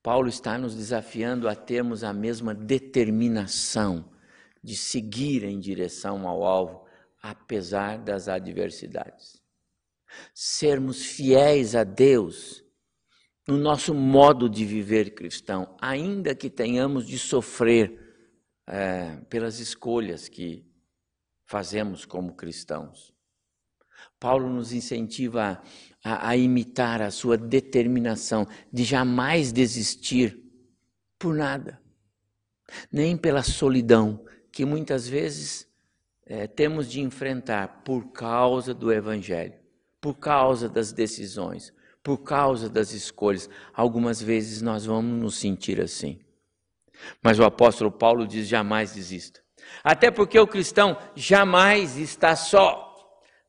Paulo 0.00 0.28
está 0.28 0.56
nos 0.56 0.76
desafiando 0.76 1.48
a 1.48 1.56
termos 1.56 2.04
a 2.04 2.12
mesma 2.12 2.54
determinação 2.54 4.14
de 4.66 4.74
seguir 4.74 5.44
em 5.44 5.60
direção 5.60 6.26
ao 6.26 6.44
alvo, 6.44 6.84
apesar 7.22 7.98
das 7.98 8.26
adversidades. 8.26 9.40
Sermos 10.34 11.06
fiéis 11.06 11.76
a 11.76 11.84
Deus 11.84 12.64
no 13.46 13.56
nosso 13.56 13.94
modo 13.94 14.50
de 14.50 14.64
viver 14.64 15.14
cristão, 15.14 15.76
ainda 15.80 16.34
que 16.34 16.50
tenhamos 16.50 17.06
de 17.06 17.16
sofrer 17.16 17.96
é, 18.66 19.18
pelas 19.30 19.60
escolhas 19.60 20.28
que 20.28 20.68
fazemos 21.44 22.04
como 22.04 22.34
cristãos. 22.34 23.14
Paulo 24.18 24.50
nos 24.50 24.72
incentiva 24.72 25.62
a, 26.02 26.30
a, 26.30 26.36
imitar 26.36 27.00
a 27.00 27.12
sua 27.12 27.38
determinação 27.38 28.48
de 28.72 28.82
jamais 28.82 29.52
desistir 29.52 30.42
por 31.16 31.36
nada, 31.36 31.80
nem 32.90 33.16
pela 33.16 33.44
solidão 33.44 34.26
que 34.56 34.64
muitas 34.64 35.06
vezes 35.06 35.68
é, 36.24 36.46
temos 36.46 36.90
de 36.90 37.02
enfrentar 37.02 37.82
por 37.84 38.10
causa 38.10 38.72
do 38.72 38.90
Evangelho, 38.90 39.52
por 40.00 40.14
causa 40.14 40.66
das 40.66 40.92
decisões, 40.92 41.74
por 42.02 42.22
causa 42.22 42.66
das 42.66 42.92
escolhas. 42.92 43.50
Algumas 43.74 44.22
vezes 44.22 44.62
nós 44.62 44.86
vamos 44.86 45.20
nos 45.20 45.34
sentir 45.38 45.78
assim. 45.78 46.20
Mas 47.22 47.38
o 47.38 47.44
apóstolo 47.44 47.92
Paulo 47.92 48.26
diz: 48.26 48.48
jamais 48.48 48.94
desista. 48.94 49.42
Até 49.84 50.10
porque 50.10 50.38
o 50.38 50.46
cristão 50.46 50.96
jamais 51.14 51.98
está 51.98 52.34
só. 52.34 52.96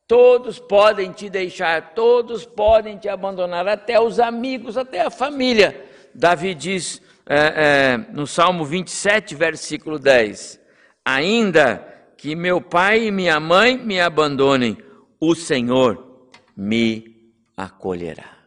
Todos 0.05 0.59
podem 0.59 1.13
te 1.13 1.29
deixar, 1.29 1.93
todos 1.93 2.45
podem 2.45 2.97
te 2.97 3.07
abandonar, 3.07 3.65
até 3.65 3.97
os 3.97 4.19
amigos, 4.19 4.75
até 4.75 5.03
a 5.03 5.09
família. 5.09 5.85
Davi 6.13 6.53
diz 6.53 7.01
é, 7.25 7.93
é, 7.95 7.97
no 8.11 8.27
Salmo 8.27 8.65
27, 8.65 9.35
versículo 9.35 9.97
10: 9.97 10.66
Ainda 11.09 11.87
que 12.17 12.35
meu 12.35 12.59
pai 12.59 13.05
e 13.05 13.11
minha 13.11 13.39
mãe 13.39 13.77
me 13.77 13.97
abandonem, 13.97 14.77
o 15.21 15.33
Senhor 15.33 16.27
me 16.53 17.31
acolherá. 17.55 18.37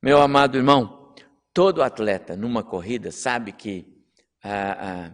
Meu 0.00 0.20
amado 0.20 0.56
irmão, 0.56 1.12
todo 1.52 1.82
atleta 1.82 2.36
numa 2.36 2.62
corrida 2.62 3.10
sabe 3.10 3.50
que 3.50 3.84
ah, 4.44 4.76
ah, 4.78 5.10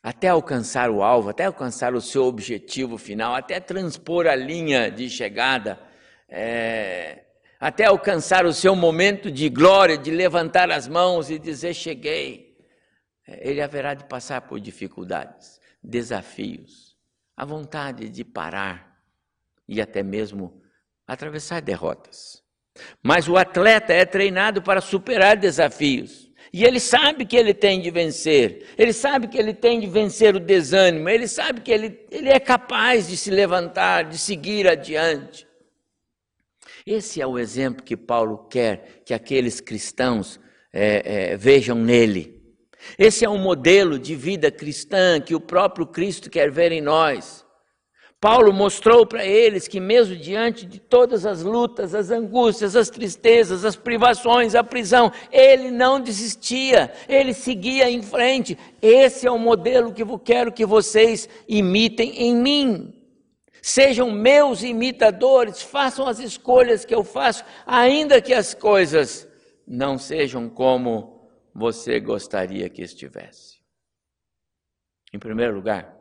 até 0.00 0.28
alcançar 0.28 0.90
o 0.90 1.02
alvo, 1.02 1.30
até 1.30 1.46
alcançar 1.46 1.92
o 1.92 2.00
seu 2.00 2.22
objetivo 2.26 2.96
final, 2.96 3.34
até 3.34 3.58
transpor 3.58 4.28
a 4.28 4.36
linha 4.36 4.92
de 4.92 5.10
chegada, 5.10 5.76
é, 6.28 7.24
até 7.58 7.86
alcançar 7.86 8.46
o 8.46 8.52
seu 8.52 8.76
momento 8.76 9.28
de 9.28 9.48
glória, 9.48 9.98
de 9.98 10.12
levantar 10.12 10.70
as 10.70 10.86
mãos 10.86 11.30
e 11.30 11.36
dizer: 11.36 11.74
Cheguei. 11.74 12.47
Ele 13.40 13.60
haverá 13.60 13.94
de 13.94 14.04
passar 14.04 14.42
por 14.42 14.58
dificuldades, 14.58 15.60
desafios, 15.82 16.96
a 17.36 17.44
vontade 17.44 18.08
de 18.08 18.24
parar 18.24 18.98
e 19.66 19.80
até 19.80 20.02
mesmo 20.02 20.62
atravessar 21.06 21.60
derrotas. 21.60 22.42
Mas 23.02 23.28
o 23.28 23.36
atleta 23.36 23.92
é 23.92 24.04
treinado 24.04 24.62
para 24.62 24.80
superar 24.80 25.36
desafios. 25.36 26.28
E 26.52 26.64
ele 26.64 26.80
sabe 26.80 27.26
que 27.26 27.36
ele 27.36 27.52
tem 27.52 27.80
de 27.80 27.90
vencer, 27.90 28.66
ele 28.78 28.92
sabe 28.92 29.28
que 29.28 29.36
ele 29.36 29.52
tem 29.52 29.80
de 29.80 29.86
vencer 29.86 30.34
o 30.34 30.40
desânimo, 30.40 31.06
ele 31.08 31.28
sabe 31.28 31.60
que 31.60 31.70
ele, 31.70 32.06
ele 32.10 32.30
é 32.30 32.40
capaz 32.40 33.06
de 33.06 33.18
se 33.18 33.30
levantar, 33.30 34.04
de 34.04 34.16
seguir 34.16 34.66
adiante. 34.66 35.46
Esse 36.86 37.20
é 37.20 37.26
o 37.26 37.38
exemplo 37.38 37.84
que 37.84 37.98
Paulo 37.98 38.48
quer 38.48 39.02
que 39.04 39.12
aqueles 39.12 39.60
cristãos 39.60 40.40
é, 40.72 41.32
é, 41.32 41.36
vejam 41.36 41.76
nele. 41.76 42.37
Esse 42.98 43.24
é 43.24 43.28
um 43.28 43.38
modelo 43.38 43.98
de 43.98 44.14
vida 44.14 44.50
cristã 44.50 45.20
que 45.20 45.34
o 45.34 45.40
próprio 45.40 45.86
Cristo 45.86 46.30
quer 46.30 46.50
ver 46.50 46.72
em 46.72 46.80
nós. 46.80 47.46
Paulo 48.20 48.52
mostrou 48.52 49.06
para 49.06 49.24
eles 49.24 49.68
que, 49.68 49.78
mesmo 49.78 50.16
diante 50.16 50.66
de 50.66 50.80
todas 50.80 51.24
as 51.24 51.44
lutas, 51.44 51.94
as 51.94 52.10
angústias, 52.10 52.74
as 52.74 52.90
tristezas, 52.90 53.64
as 53.64 53.76
privações, 53.76 54.56
a 54.56 54.64
prisão, 54.64 55.12
ele 55.30 55.70
não 55.70 56.00
desistia, 56.00 56.92
ele 57.08 57.32
seguia 57.32 57.88
em 57.88 58.02
frente. 58.02 58.58
Esse 58.82 59.28
é 59.28 59.30
o 59.30 59.38
modelo 59.38 59.92
que 59.92 60.02
eu 60.02 60.18
quero 60.18 60.50
que 60.50 60.66
vocês 60.66 61.28
imitem 61.48 62.10
em 62.16 62.34
mim. 62.34 62.94
Sejam 63.62 64.10
meus 64.10 64.64
imitadores, 64.64 65.62
façam 65.62 66.04
as 66.08 66.18
escolhas 66.18 66.84
que 66.84 66.94
eu 66.94 67.04
faço, 67.04 67.44
ainda 67.64 68.20
que 68.20 68.34
as 68.34 68.52
coisas 68.52 69.28
não 69.64 69.96
sejam 69.96 70.48
como 70.48 71.17
você 71.58 71.98
gostaria 71.98 72.68
que 72.70 72.82
estivesse. 72.82 73.58
Em 75.12 75.18
primeiro 75.18 75.54
lugar, 75.54 75.94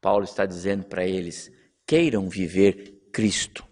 Paulo 0.00 0.24
está 0.24 0.46
dizendo 0.46 0.84
para 0.84 1.06
eles: 1.06 1.50
queiram 1.86 2.28
viver 2.28 3.08
Cristo. 3.12 3.64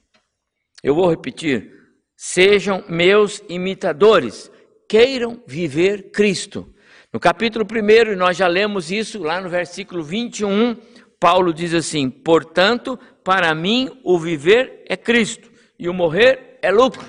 Eu 0.82 0.94
vou 0.94 1.08
repetir: 1.08 1.72
sejam 2.16 2.84
meus 2.88 3.42
imitadores, 3.48 4.50
queiram 4.88 5.42
viver 5.46 6.10
Cristo. 6.10 6.72
No 7.12 7.20
capítulo 7.20 7.64
1, 7.64 8.16
nós 8.16 8.37
já 8.37 8.48
lemos 8.48 8.90
isso 8.90 9.22
lá 9.22 9.40
no 9.40 9.48
versículo 9.48 10.02
21. 10.02 10.76
Paulo 11.18 11.54
diz 11.54 11.72
assim: 11.72 12.10
Portanto, 12.10 12.98
para 13.22 13.54
mim 13.54 14.00
o 14.04 14.18
viver 14.18 14.84
é 14.88 14.96
Cristo 14.96 15.50
e 15.78 15.88
o 15.88 15.94
morrer 15.94 16.58
é 16.60 16.70
lucro. 16.70 17.04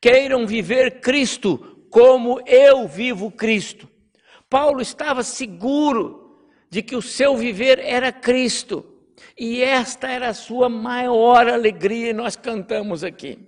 Queiram 0.00 0.46
viver 0.46 1.00
Cristo 1.00 1.69
como 1.90 2.40
eu 2.46 2.86
vivo 2.86 3.30
Cristo. 3.30 3.88
Paulo 4.48 4.80
estava 4.80 5.22
seguro 5.22 6.38
de 6.70 6.82
que 6.82 6.96
o 6.96 7.02
seu 7.02 7.36
viver 7.36 7.78
era 7.80 8.12
Cristo. 8.12 8.86
E 9.38 9.60
esta 9.62 10.08
era 10.08 10.28
a 10.28 10.34
sua 10.34 10.68
maior 10.68 11.48
alegria, 11.48 12.10
e 12.10 12.14
nós 12.14 12.36
cantamos 12.36 13.04
aqui. 13.04 13.38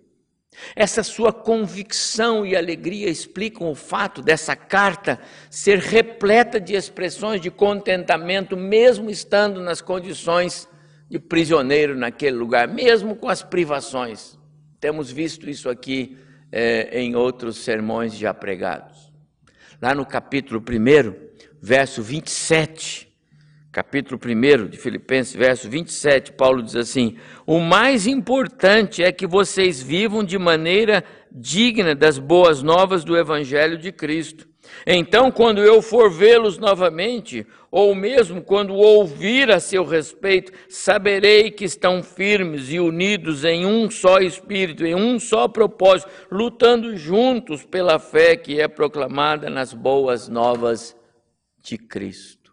Essa 0.77 1.03
sua 1.03 1.33
convicção 1.33 2.45
e 2.45 2.55
alegria 2.55 3.09
explicam 3.09 3.71
o 3.71 3.75
fato 3.75 4.21
dessa 4.21 4.55
carta 4.55 5.19
ser 5.49 5.79
repleta 5.79 6.61
de 6.61 6.75
expressões 6.75 7.41
de 7.41 7.51
contentamento, 7.51 8.57
mesmo 8.57 9.09
estando 9.09 9.61
nas 9.61 9.81
condições 9.81 10.69
de 11.09 11.19
prisioneiro 11.19 11.97
naquele 11.97 12.37
lugar, 12.37 12.69
mesmo 12.69 13.17
com 13.17 13.29
as 13.29 13.43
privações. 13.43 14.39
Temos 14.79 15.11
visto 15.11 15.49
isso 15.49 15.71
aqui 15.71 16.19
é, 16.53 17.01
em 17.01 17.17
outros 17.17 17.57
sermões 17.57 18.15
já 18.15 18.35
pregados. 18.35 19.11
Lá 19.81 19.95
no 19.95 20.05
capítulo 20.05 20.61
1, 20.61 21.15
verso 21.61 22.03
27, 22.03 23.11
capítulo 23.73 24.21
1 24.23 24.69
de 24.69 24.77
Filipenses, 24.77 25.35
verso 25.35 25.69
27, 25.69 26.33
Paulo 26.33 26.63
diz 26.63 26.77
assim: 26.77 27.17
O 27.47 27.59
mais 27.59 28.07
importante 28.07 29.03
é 29.03 29.11
que 29.11 29.27
vocês 29.27 29.83
vivam 29.83 30.23
de 30.23 30.39
maneira 30.39 31.03
digna 31.33 31.95
das 31.95 32.19
boas 32.19 32.63
novas 32.63 33.03
do 33.03 33.17
Evangelho 33.17 33.79
de 33.79 33.91
Cristo. 33.91 34.52
Então, 34.87 35.31
quando 35.31 35.63
eu 35.63 35.83
for 35.83 36.11
vê-los 36.11 36.59
novamente, 36.59 37.47
ou 37.71 37.95
mesmo 37.95 38.43
quando 38.43 38.75
ouvir 38.75 39.51
a 39.51 39.61
seu 39.61 39.85
respeito, 39.85 40.53
saberei 40.69 41.51
que 41.51 41.65
estão 41.65 42.03
firmes 42.03 42.71
e 42.71 42.79
unidos 42.79 43.45
em 43.45 43.65
um 43.65 43.91
só 43.91 44.19
espírito, 44.19 44.85
em 44.85 44.95
um 44.95 45.19
só 45.19 45.49
propósito, 45.49 46.11
lutando 46.31 46.97
juntos 46.97 47.65
pela 47.65 47.99
fé 47.99 48.37
que 48.37 48.61
é 48.61 48.69
proclamada 48.69 49.49
nas 49.49 49.73
boas 49.73 50.29
novas 50.29 50.97
de 51.63 51.79
Cristo. 51.79 52.53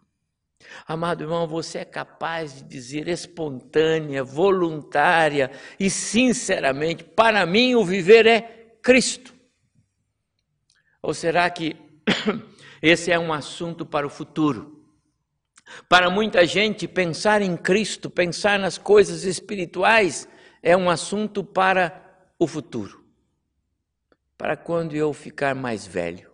Amado 0.88 1.24
irmão, 1.24 1.48
você 1.48 1.80
é 1.80 1.86
capaz 1.86 2.56
de 2.58 2.64
dizer 2.64 3.08
espontânea, 3.08 4.24
voluntária 4.24 5.52
e 5.80 5.90
sinceramente: 5.90 7.04
para 7.04 7.46
mim 7.46 7.76
o 7.76 7.84
viver 7.84 8.26
é 8.26 8.42
Cristo? 8.82 9.34
Ou 11.02 11.14
será 11.14 11.50
que 11.50 11.89
esse 12.82 13.12
é 13.12 13.20
um 13.20 13.32
assunto 13.34 13.86
para 13.86 14.06
o 14.06 14.10
futuro? 14.10 14.84
Para 15.88 16.10
muita 16.10 16.46
gente, 16.46 16.88
pensar 16.88 17.42
em 17.42 17.56
Cristo, 17.56 18.10
pensar 18.10 18.58
nas 18.58 18.78
coisas 18.78 19.24
espirituais, 19.24 20.28
é 20.64 20.76
um 20.76 20.90
assunto 20.90 21.44
para 21.44 22.28
o 22.40 22.48
futuro. 22.48 23.04
Para 24.38 24.58
quando 24.58 24.96
eu 24.96 25.14
ficar 25.14 25.54
mais 25.54 25.86
velho. 25.86 26.32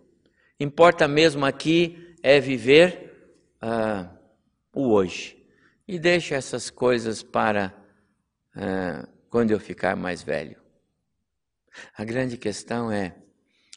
Importa 0.58 1.06
mesmo 1.06 1.44
aqui 1.44 2.14
é 2.22 2.40
viver. 2.40 3.04
Ah, 3.60 4.16
o 4.76 4.92
hoje. 4.92 5.42
E 5.88 5.98
deixa 5.98 6.34
essas 6.34 6.68
coisas 6.68 7.22
para 7.22 7.72
uh, 8.54 9.08
quando 9.30 9.50
eu 9.52 9.58
ficar 9.58 9.96
mais 9.96 10.22
velho. 10.22 10.60
A 11.96 12.04
grande 12.04 12.36
questão 12.36 12.92
é: 12.92 13.16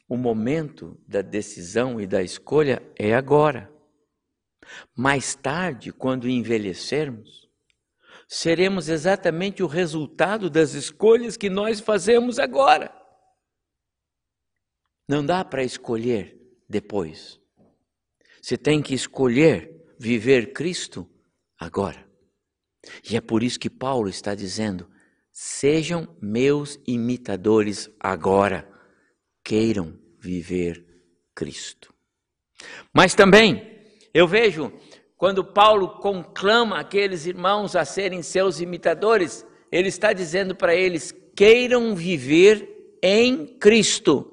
o 0.10 0.18
momento 0.18 1.00
da 1.08 1.22
decisão 1.22 2.02
e 2.02 2.08
da 2.08 2.24
escolha 2.24 2.82
é 2.98 3.14
agora. 3.14 3.72
Mais 4.96 5.36
tarde, 5.36 5.94
quando 5.94 6.28
envelhecermos, 6.28 7.48
seremos 8.28 8.90
exatamente 8.90 9.62
o 9.62 9.68
resultado 9.68 10.50
das 10.50 10.74
escolhas 10.74 11.38
que 11.38 11.50
nós 11.50 11.80
fazemos 11.80 12.40
agora. 12.40 12.94
Não 15.08 15.26
dá 15.26 15.46
para 15.46 15.64
escolher 15.64 16.40
depois. 16.68 17.40
Você 18.42 18.58
tem 18.58 18.82
que 18.82 18.94
escolher 18.94 19.94
viver 20.00 20.54
Cristo 20.54 21.08
agora. 21.58 22.08
E 23.10 23.16
é 23.16 23.22
por 23.22 23.44
isso 23.44 23.60
que 23.60 23.70
Paulo 23.70 24.08
está 24.08 24.34
dizendo: 24.36 24.90
sejam 25.32 26.16
meus 26.22 26.80
imitadores 26.88 27.90
agora, 28.00 28.69
queiram 29.50 29.96
viver 30.20 30.86
Cristo. 31.34 31.92
Mas 32.94 33.16
também 33.16 33.82
eu 34.14 34.28
vejo 34.28 34.72
quando 35.18 35.44
Paulo 35.44 35.90
conclama 35.98 36.78
aqueles 36.80 37.26
irmãos 37.26 37.76
a 37.76 37.84
serem 37.84 38.22
seus 38.22 38.62
imitadores, 38.62 39.44
ele 39.72 39.88
está 39.88 40.14
dizendo 40.14 40.54
para 40.56 40.76
eles: 40.76 41.12
queiram 41.36 41.96
viver 41.96 42.98
em 43.02 43.48
Cristo. 43.58 44.32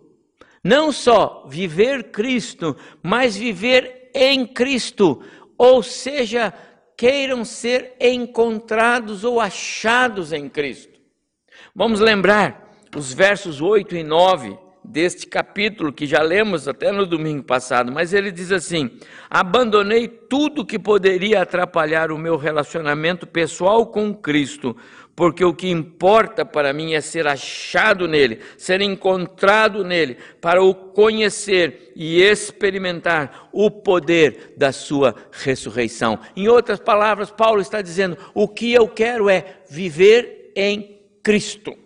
Não 0.62 0.92
só 0.92 1.46
viver 1.48 2.10
Cristo, 2.10 2.76
mas 3.02 3.34
viver 3.34 4.10
em 4.14 4.46
Cristo. 4.46 5.22
Ou 5.56 5.82
seja, 5.82 6.52
queiram 6.94 7.42
ser 7.42 7.94
encontrados 7.98 9.24
ou 9.24 9.40
achados 9.40 10.30
em 10.30 10.46
Cristo. 10.46 11.00
Vamos 11.74 12.00
lembrar 12.00 12.70
os 12.94 13.14
versos 13.14 13.62
8 13.62 13.96
e 13.96 14.02
9 14.02 14.65
deste 14.88 15.26
capítulo 15.26 15.92
que 15.92 16.06
já 16.06 16.22
lemos 16.22 16.68
até 16.68 16.92
no 16.92 17.06
domingo 17.06 17.42
passado, 17.42 17.92
mas 17.92 18.12
ele 18.12 18.30
diz 18.30 18.52
assim: 18.52 18.90
Abandonei 19.28 20.08
tudo 20.08 20.64
que 20.64 20.78
poderia 20.78 21.42
atrapalhar 21.42 22.10
o 22.10 22.18
meu 22.18 22.36
relacionamento 22.36 23.26
pessoal 23.26 23.86
com 23.86 24.14
Cristo, 24.14 24.76
porque 25.14 25.44
o 25.44 25.54
que 25.54 25.68
importa 25.68 26.44
para 26.44 26.72
mim 26.72 26.94
é 26.94 27.00
ser 27.00 27.26
achado 27.26 28.06
nele, 28.06 28.40
ser 28.56 28.80
encontrado 28.80 29.82
nele, 29.82 30.18
para 30.40 30.62
o 30.62 30.74
conhecer 30.74 31.92
e 31.96 32.22
experimentar 32.22 33.48
o 33.52 33.70
poder 33.70 34.54
da 34.56 34.72
sua 34.72 35.14
ressurreição. 35.32 36.18
Em 36.36 36.48
outras 36.48 36.78
palavras, 36.78 37.30
Paulo 37.30 37.60
está 37.60 37.82
dizendo: 37.82 38.16
o 38.34 38.46
que 38.46 38.72
eu 38.72 38.86
quero 38.88 39.28
é 39.28 39.60
viver 39.68 40.52
em 40.54 41.00
Cristo. 41.22 41.76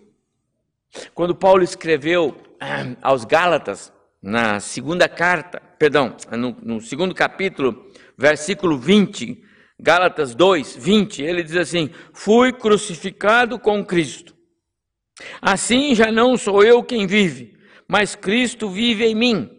Quando 1.13 1.33
Paulo 1.33 1.63
escreveu 1.63 2.35
aos 3.01 3.25
Gálatas, 3.25 3.91
na 4.21 4.59
segunda 4.59 5.09
carta, 5.09 5.61
perdão, 5.79 6.15
no, 6.31 6.55
no 6.61 6.81
segundo 6.81 7.13
capítulo, 7.15 7.87
versículo 8.17 8.77
20, 8.77 9.43
Gálatas 9.79 10.35
2, 10.35 10.75
20, 10.75 11.23
ele 11.23 11.43
diz 11.43 11.55
assim: 11.55 11.89
Fui 12.13 12.53
crucificado 12.53 13.57
com 13.57 13.83
Cristo. 13.83 14.35
Assim 15.41 15.95
já 15.95 16.11
não 16.11 16.37
sou 16.37 16.63
eu 16.63 16.83
quem 16.83 17.07
vive, 17.07 17.57
mas 17.87 18.15
Cristo 18.15 18.69
vive 18.69 19.05
em 19.05 19.15
mim. 19.15 19.49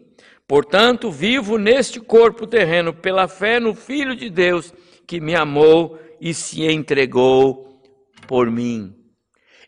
Portanto, 0.47 1.11
vivo 1.11 1.57
neste 1.57 1.99
corpo 1.99 2.45
terreno 2.45 2.93
pela 2.93 3.27
fé 3.27 3.59
no 3.59 3.73
Filho 3.73 4.15
de 4.15 4.29
Deus 4.29 4.73
que 5.07 5.19
me 5.19 5.35
amou 5.35 5.99
e 6.19 6.33
se 6.33 6.63
entregou 6.63 7.81
por 8.27 8.49
mim 8.49 9.02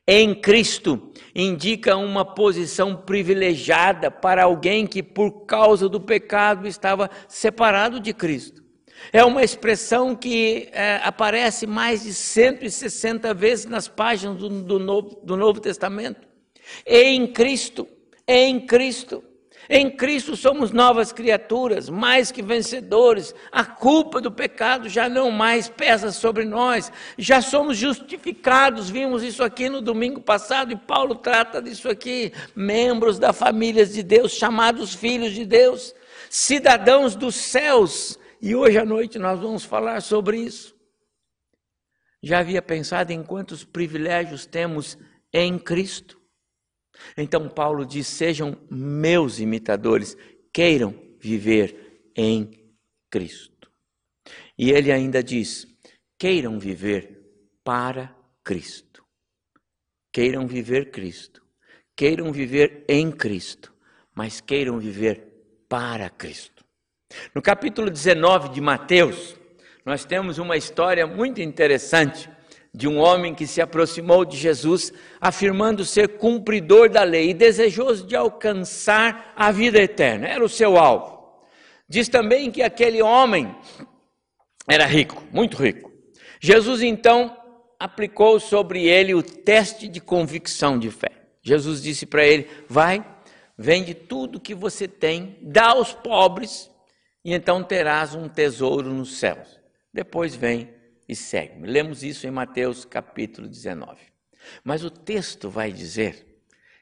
em 0.07 0.35
Cristo 0.35 1.11
indica 1.33 1.97
uma 1.97 2.23
posição 2.23 2.95
privilegiada 2.95 4.11
para 4.11 4.43
alguém 4.43 4.85
que, 4.85 5.01
por 5.01 5.45
causa 5.45 5.89
do 5.89 5.99
pecado, 5.99 6.67
estava 6.67 7.09
separado 7.27 7.99
de 7.99 8.13
Cristo. 8.13 8.63
É 9.11 9.23
uma 9.23 9.43
expressão 9.43 10.15
que 10.15 10.69
é, 10.71 10.99
aparece 11.03 11.67
mais 11.67 12.03
de 12.03 12.13
160 12.13 13.33
vezes 13.33 13.65
nas 13.65 13.87
páginas 13.87 14.37
do, 14.37 14.49
do, 14.49 14.79
Novo, 14.79 15.19
do 15.23 15.35
Novo 15.35 15.59
Testamento. 15.59 16.27
Em 16.85 17.27
Cristo, 17.27 17.87
em 18.27 18.65
Cristo. 18.65 19.23
Em 19.69 19.89
Cristo 19.89 20.35
somos 20.35 20.71
novas 20.71 21.11
criaturas, 21.11 21.89
mais 21.89 22.31
que 22.31 22.41
vencedores. 22.41 23.33
A 23.51 23.65
culpa 23.65 24.21
do 24.21 24.31
pecado 24.31 24.87
já 24.87 25.09
não 25.09 25.31
mais 25.31 25.67
pesa 25.67 26.11
sobre 26.11 26.45
nós. 26.45 26.91
Já 27.17 27.41
somos 27.41 27.77
justificados. 27.77 28.89
Vimos 28.89 29.23
isso 29.23 29.43
aqui 29.43 29.67
no 29.67 29.81
domingo 29.81 30.21
passado 30.21 30.71
e 30.71 30.75
Paulo 30.75 31.15
trata 31.15 31.61
disso 31.61 31.89
aqui. 31.89 32.31
Membros 32.55 33.17
da 33.17 33.33
família 33.33 33.85
de 33.85 34.03
Deus, 34.03 34.33
chamados 34.33 34.93
filhos 34.93 35.33
de 35.33 35.45
Deus, 35.45 35.95
cidadãos 36.29 37.15
dos 37.15 37.35
céus. 37.35 38.19
E 38.41 38.55
hoje 38.55 38.77
à 38.77 38.85
noite 38.85 39.17
nós 39.17 39.39
vamos 39.39 39.63
falar 39.63 40.01
sobre 40.01 40.37
isso. 40.37 40.75
Já 42.21 42.39
havia 42.39 42.61
pensado 42.61 43.11
em 43.11 43.23
quantos 43.23 43.63
privilégios 43.63 44.45
temos 44.45 44.97
em 45.33 45.57
Cristo? 45.57 46.14
Então 47.17 47.49
Paulo 47.49 47.85
diz: 47.85 48.07
sejam 48.07 48.57
meus 48.69 49.39
imitadores, 49.39 50.17
queiram 50.53 50.93
viver 51.19 52.11
em 52.15 52.51
Cristo. 53.09 53.71
E 54.57 54.71
ele 54.71 54.91
ainda 54.91 55.23
diz: 55.23 55.67
queiram 56.17 56.59
viver 56.59 57.21
para 57.63 58.15
Cristo. 58.43 59.03
Queiram 60.11 60.47
viver 60.47 60.91
Cristo. 60.91 61.41
Queiram 61.95 62.31
viver 62.31 62.83
em 62.89 63.11
Cristo, 63.11 63.73
mas 64.13 64.41
queiram 64.41 64.77
viver 64.79 65.35
para 65.69 66.09
Cristo. 66.09 66.63
No 67.33 67.41
capítulo 67.41 67.89
19 67.89 68.49
de 68.49 68.59
Mateus, 68.59 69.37
nós 69.85 70.03
temos 70.03 70.37
uma 70.37 70.57
história 70.57 71.07
muito 71.07 71.41
interessante 71.41 72.29
de 72.75 72.89
um 72.89 72.97
homem 72.97 73.33
que 73.33 73.47
se 73.47 73.61
aproximou 73.61 74.25
de 74.25 74.35
Jesus, 74.35 74.91
afirmando 75.21 75.85
ser 75.85 76.17
cumpridor 76.17 76.89
da 76.89 77.03
lei 77.03 77.29
e 77.29 77.33
desejoso 77.33 78.05
de 78.05 78.15
alcançar 78.15 79.33
a 79.35 79.49
vida 79.49 79.79
eterna. 79.79 80.27
Era 80.27 80.43
o 80.43 80.49
seu 80.49 80.77
alvo. 80.77 81.15
Diz 81.87 82.09
também 82.09 82.51
que 82.51 82.61
aquele 82.61 83.01
homem 83.01 83.55
era 84.67 84.85
rico, 84.85 85.23
muito 85.31 85.55
rico. 85.55 85.89
Jesus 86.41 86.81
então 86.81 87.35
aplicou 87.79 88.39
sobre 88.41 88.85
ele 88.85 89.13
o 89.13 89.23
teste 89.23 89.87
de 89.87 90.01
convicção 90.01 90.77
de 90.77 90.91
fé. 90.91 91.11
Jesus 91.41 91.81
disse 91.81 92.05
para 92.05 92.25
ele: 92.25 92.49
Vai, 92.67 93.05
vende 93.57 93.93
tudo 93.93 94.39
que 94.39 94.53
você 94.53 94.85
tem, 94.85 95.37
dá 95.41 95.67
aos 95.67 95.93
pobres, 95.93 96.69
e 97.23 97.33
então 97.33 97.63
terás 97.63 98.13
um 98.15 98.27
tesouro 98.27 98.93
nos 98.93 99.17
céus. 99.17 99.59
Depois 99.93 100.35
vem 100.35 100.74
e 101.07 101.15
segue-me. 101.15 101.67
Lemos 101.67 102.03
isso 102.03 102.25
em 102.27 102.31
Mateus 102.31 102.85
capítulo 102.85 103.47
19. 103.47 103.97
Mas 104.63 104.83
o 104.83 104.89
texto 104.89 105.49
vai 105.49 105.71
dizer 105.71 106.25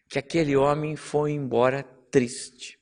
que 0.08 0.20
aquele 0.20 0.56
homem 0.56 0.96
foi 0.96 1.32
embora 1.32 1.84
triste. 2.12 2.78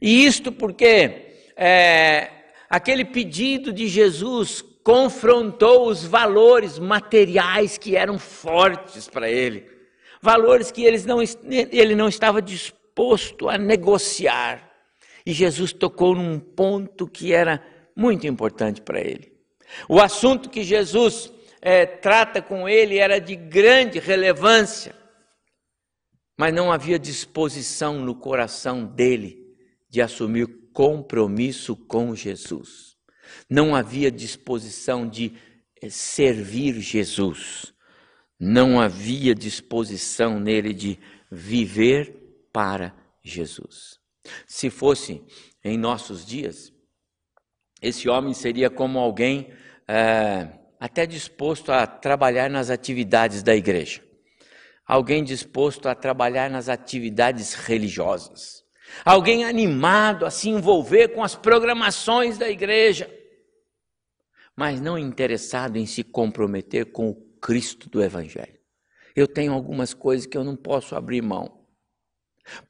E 0.00 0.24
isto 0.26 0.52
porque 0.52 1.26
é, 1.56 2.30
aquele 2.68 3.04
pedido 3.04 3.72
de 3.72 3.86
Jesus 3.88 4.62
confrontou 4.82 5.88
os 5.88 6.04
valores 6.04 6.78
materiais 6.78 7.78
que 7.78 7.94
eram 7.94 8.18
fortes 8.18 9.08
para 9.08 9.30
ele, 9.30 9.70
valores 10.20 10.70
que 10.70 10.82
eles 10.82 11.04
não, 11.04 11.18
ele 11.22 11.94
não 11.94 12.08
estava 12.08 12.40
disposto 12.40 13.48
a 13.48 13.58
negociar. 13.58 14.66
E 15.24 15.32
Jesus 15.32 15.72
tocou 15.72 16.14
num 16.14 16.38
ponto 16.38 17.06
que 17.06 17.34
era 17.34 17.62
muito 17.94 18.26
importante 18.26 18.80
para 18.80 19.00
ele. 19.00 19.37
O 19.88 20.00
assunto 20.00 20.48
que 20.48 20.62
Jesus 20.62 21.32
é, 21.60 21.84
trata 21.86 22.40
com 22.40 22.68
ele 22.68 22.98
era 22.98 23.18
de 23.18 23.34
grande 23.36 23.98
relevância, 23.98 24.94
mas 26.36 26.54
não 26.54 26.70
havia 26.70 26.98
disposição 26.98 27.98
no 27.98 28.14
coração 28.14 28.84
dele 28.84 29.44
de 29.88 30.00
assumir 30.00 30.46
compromisso 30.72 31.74
com 31.74 32.14
Jesus. 32.14 32.96
Não 33.50 33.74
havia 33.74 34.10
disposição 34.10 35.08
de 35.08 35.32
é, 35.82 35.90
servir 35.90 36.80
Jesus. 36.80 37.74
Não 38.38 38.80
havia 38.80 39.34
disposição 39.34 40.38
nele 40.38 40.72
de 40.72 40.98
viver 41.30 42.46
para 42.52 42.94
Jesus. 43.22 43.98
Se 44.46 44.70
fosse 44.70 45.22
em 45.64 45.76
nossos 45.76 46.24
dias, 46.24 46.72
esse 47.80 48.08
homem 48.08 48.34
seria 48.34 48.68
como 48.68 48.98
alguém 48.98 49.50
é, 49.86 50.48
até 50.78 51.06
disposto 51.06 51.72
a 51.72 51.86
trabalhar 51.86 52.50
nas 52.50 52.70
atividades 52.70 53.42
da 53.42 53.54
igreja, 53.54 54.02
alguém 54.86 55.22
disposto 55.24 55.88
a 55.88 55.94
trabalhar 55.94 56.50
nas 56.50 56.68
atividades 56.68 57.54
religiosas, 57.54 58.64
alguém 59.04 59.44
animado 59.44 60.26
a 60.26 60.30
se 60.30 60.48
envolver 60.48 61.08
com 61.08 61.22
as 61.22 61.34
programações 61.34 62.38
da 62.38 62.48
igreja, 62.48 63.12
mas 64.56 64.80
não 64.80 64.98
interessado 64.98 65.76
em 65.76 65.86
se 65.86 66.02
comprometer 66.02 66.86
com 66.86 67.10
o 67.10 67.14
Cristo 67.40 67.88
do 67.88 68.02
Evangelho. 68.02 68.58
Eu 69.14 69.26
tenho 69.26 69.52
algumas 69.52 69.94
coisas 69.94 70.26
que 70.26 70.36
eu 70.36 70.44
não 70.44 70.56
posso 70.56 70.94
abrir 70.94 71.22
mão. 71.22 71.64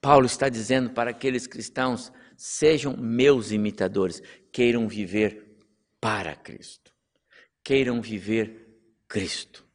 Paulo 0.00 0.26
está 0.26 0.48
dizendo 0.48 0.90
para 0.90 1.10
aqueles 1.10 1.46
cristãos: 1.46 2.12
sejam 2.38 2.96
meus 2.96 3.50
imitadores, 3.50 4.22
queiram 4.52 4.88
viver 4.88 5.58
para 6.00 6.36
Cristo. 6.36 6.94
Queiram 7.64 8.00
viver 8.00 8.78
Cristo. 9.08 9.66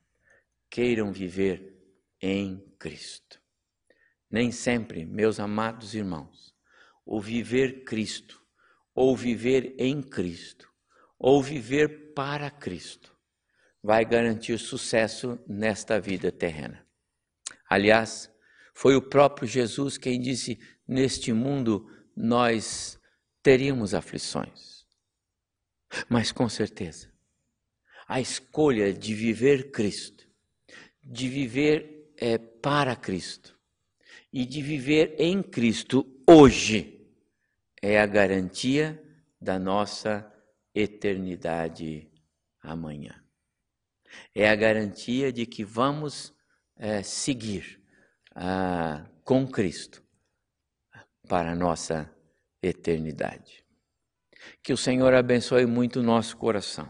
Queiram 0.69 1.11
viver 1.11 1.77
em 2.21 2.63
Cristo. 2.79 3.39
Nem 4.31 4.49
sempre, 4.49 5.05
meus 5.05 5.39
amados 5.41 5.93
irmãos, 5.93 6.55
o 7.05 7.19
viver 7.19 7.83
Cristo, 7.83 8.41
ou 8.95 9.15
viver 9.15 9.75
em 9.77 10.01
Cristo, 10.01 10.71
ou 11.19 11.43
viver 11.43 12.13
para 12.13 12.49
Cristo, 12.49 13.15
vai 13.83 14.05
garantir 14.05 14.57
sucesso 14.57 15.37
nesta 15.45 15.99
vida 15.99 16.31
terrena. 16.31 16.87
Aliás, 17.69 18.31
foi 18.73 18.95
o 18.95 19.01
próprio 19.01 19.47
Jesus 19.47 19.97
quem 19.97 20.19
disse: 20.19 20.57
Neste 20.87 21.31
mundo 21.33 21.87
nós 22.15 22.99
teríamos 23.41 23.93
aflições. 23.93 24.85
Mas 26.09 26.31
com 26.31 26.47
certeza, 26.49 27.11
a 28.07 28.19
escolha 28.19 28.93
de 28.93 29.13
viver 29.13 29.71
Cristo, 29.71 30.27
de 31.03 31.27
viver 31.27 32.13
é, 32.17 32.37
para 32.37 32.95
Cristo 32.95 33.57
e 34.31 34.45
de 34.45 34.61
viver 34.61 35.15
em 35.19 35.43
Cristo 35.43 36.05
hoje 36.27 37.07
é 37.81 37.99
a 37.99 38.05
garantia 38.05 39.01
da 39.39 39.59
nossa 39.59 40.31
eternidade 40.73 42.09
amanhã. 42.61 43.21
É 44.33 44.49
a 44.49 44.55
garantia 44.55 45.31
de 45.31 45.45
que 45.45 45.63
vamos 45.63 46.33
é, 46.77 47.03
seguir 47.03 47.81
ah, 48.35 49.05
com 49.23 49.45
Cristo 49.47 50.03
para 51.27 51.51
a 51.51 51.55
nossa 51.55 52.09
eternidade. 52.61 53.63
Que 54.61 54.73
o 54.73 54.77
Senhor 54.77 55.13
abençoe 55.13 55.65
muito 55.65 55.99
o 55.99 56.03
nosso 56.03 56.37
coração. 56.37 56.87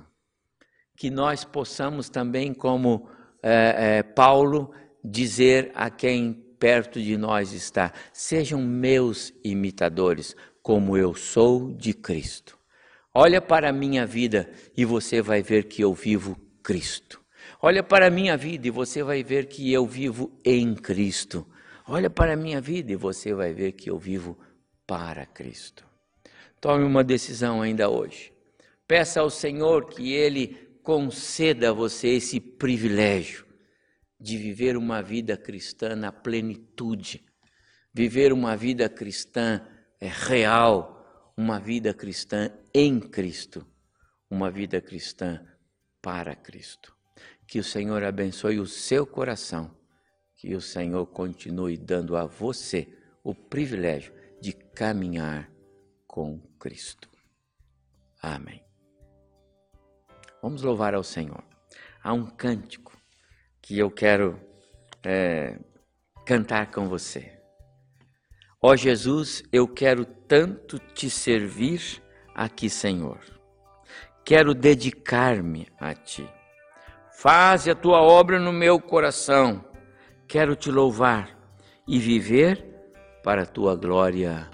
Que 0.95 1.09
nós 1.09 1.43
possamos 1.43 2.09
também, 2.09 2.53
como 2.53 3.09
é, 3.41 3.97
é, 3.97 4.03
Paulo, 4.03 4.73
dizer 5.03 5.71
a 5.75 5.89
quem 5.89 6.33
perto 6.59 7.01
de 7.01 7.17
nós 7.17 7.51
está: 7.51 7.91
sejam 8.11 8.61
meus 8.61 9.33
imitadores, 9.43 10.35
como 10.61 10.97
eu 10.97 11.13
sou 11.13 11.73
de 11.73 11.93
Cristo. 11.93 12.57
Olha 13.13 13.41
para 13.41 13.69
a 13.69 13.73
minha 13.73 14.05
vida 14.05 14.49
e 14.75 14.85
você 14.85 15.21
vai 15.21 15.43
ver 15.43 15.65
que 15.65 15.81
eu 15.81 15.93
vivo 15.93 16.35
Cristo. 16.63 17.21
Olha 17.61 17.83
para 17.83 18.07
a 18.07 18.09
minha 18.09 18.35
vida 18.35 18.67
e 18.67 18.71
você 18.71 19.03
vai 19.03 19.23
ver 19.23 19.47
que 19.47 19.71
eu 19.71 19.85
vivo 19.85 20.31
em 20.43 20.73
Cristo. 20.73 21.45
Olha 21.87 22.09
para 22.09 22.33
a 22.33 22.37
minha 22.37 22.61
vida 22.61 22.91
e 22.91 22.95
você 22.95 23.33
vai 23.33 23.53
ver 23.53 23.73
que 23.73 23.89
eu 23.89 23.97
vivo 23.97 24.37
para 24.87 25.25
Cristo. 25.25 25.85
Tome 26.61 26.85
uma 26.85 27.03
decisão 27.03 27.61
ainda 27.61 27.89
hoje. 27.89 28.31
Peça 28.87 29.19
ao 29.19 29.29
Senhor 29.29 29.89
que 29.89 30.13
Ele 30.13 30.79
conceda 30.81 31.69
a 31.69 31.73
você 31.73 32.09
esse 32.09 32.39
privilégio 32.39 33.45
de 34.19 34.37
viver 34.37 34.77
uma 34.77 35.01
vida 35.01 35.35
cristã 35.35 35.95
na 35.95 36.11
plenitude, 36.11 37.25
viver 37.93 38.31
uma 38.31 38.55
vida 38.55 38.87
cristã 38.87 39.61
é, 39.99 40.07
real, 40.07 41.33
uma 41.35 41.59
vida 41.59 41.93
cristã 41.93 42.49
em 42.73 42.99
Cristo, 42.99 43.67
uma 44.29 44.49
vida 44.49 44.79
cristã 44.79 45.45
para 46.01 46.35
Cristo. 46.35 46.95
Que 47.45 47.59
o 47.59 47.63
Senhor 47.63 48.03
abençoe 48.03 48.59
o 48.59 48.65
seu 48.65 49.05
coração, 49.05 49.69
que 50.43 50.53
o 50.55 50.59
Senhor 50.59 51.05
continue 51.05 51.77
dando 51.77 52.17
a 52.17 52.25
você 52.25 52.85
o 53.23 53.33
privilégio 53.33 54.13
de 54.41 54.51
caminhar 54.51 55.49
com 56.05 56.37
Cristo. 56.59 57.09
Amém. 58.21 58.61
Vamos 60.41 60.61
louvar 60.61 60.95
ao 60.95 61.03
Senhor. 61.03 61.41
Há 62.03 62.11
um 62.11 62.25
cântico 62.25 62.91
que 63.61 63.79
eu 63.79 63.89
quero 63.89 64.37
é, 65.01 65.57
cantar 66.25 66.69
com 66.71 66.89
você. 66.89 67.39
Ó 68.61 68.71
oh 68.71 68.75
Jesus, 68.75 69.43
eu 69.49 69.65
quero 69.65 70.03
tanto 70.03 70.77
te 70.77 71.09
servir 71.09 72.03
aqui, 72.35 72.69
Senhor. 72.69 73.21
Quero 74.25 74.53
dedicar-me 74.53 75.69
a 75.79 75.93
ti. 75.93 76.29
Faze 77.13 77.71
a 77.71 77.75
tua 77.75 78.01
obra 78.01 78.37
no 78.37 78.51
meu 78.51 78.77
coração. 78.77 79.71
Quero 80.33 80.55
te 80.55 80.71
louvar 80.71 81.29
e 81.87 81.99
viver 81.99 82.65
para 83.23 83.43
a 83.43 83.45
tua 83.45 83.75
glória 83.75 84.49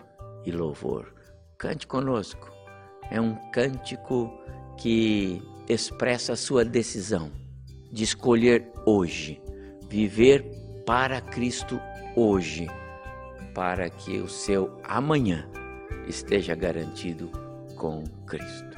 e 0.46 0.52
louvor. 0.52 1.14
Cante 1.58 1.88
conosco. 1.88 2.52
É 3.10 3.22
um 3.22 3.34
cântico 3.54 4.30
que 4.78 5.42
expressa 5.70 6.34
a 6.34 6.36
sua 6.36 6.66
decisão 6.66 7.32
de 7.94 8.04
escolher 8.04 8.70
hoje, 8.86 9.42
viver 9.88 10.44
para 10.86 11.22
Cristo 11.22 11.80
hoje, 12.14 12.68
para 13.56 13.90
que 13.90 14.20
o 14.20 14.28
seu 14.28 14.82
amanhã 14.84 15.50
esteja 16.06 16.56
garantido 16.56 17.32
com 17.78 18.04
Cristo. 18.28 18.69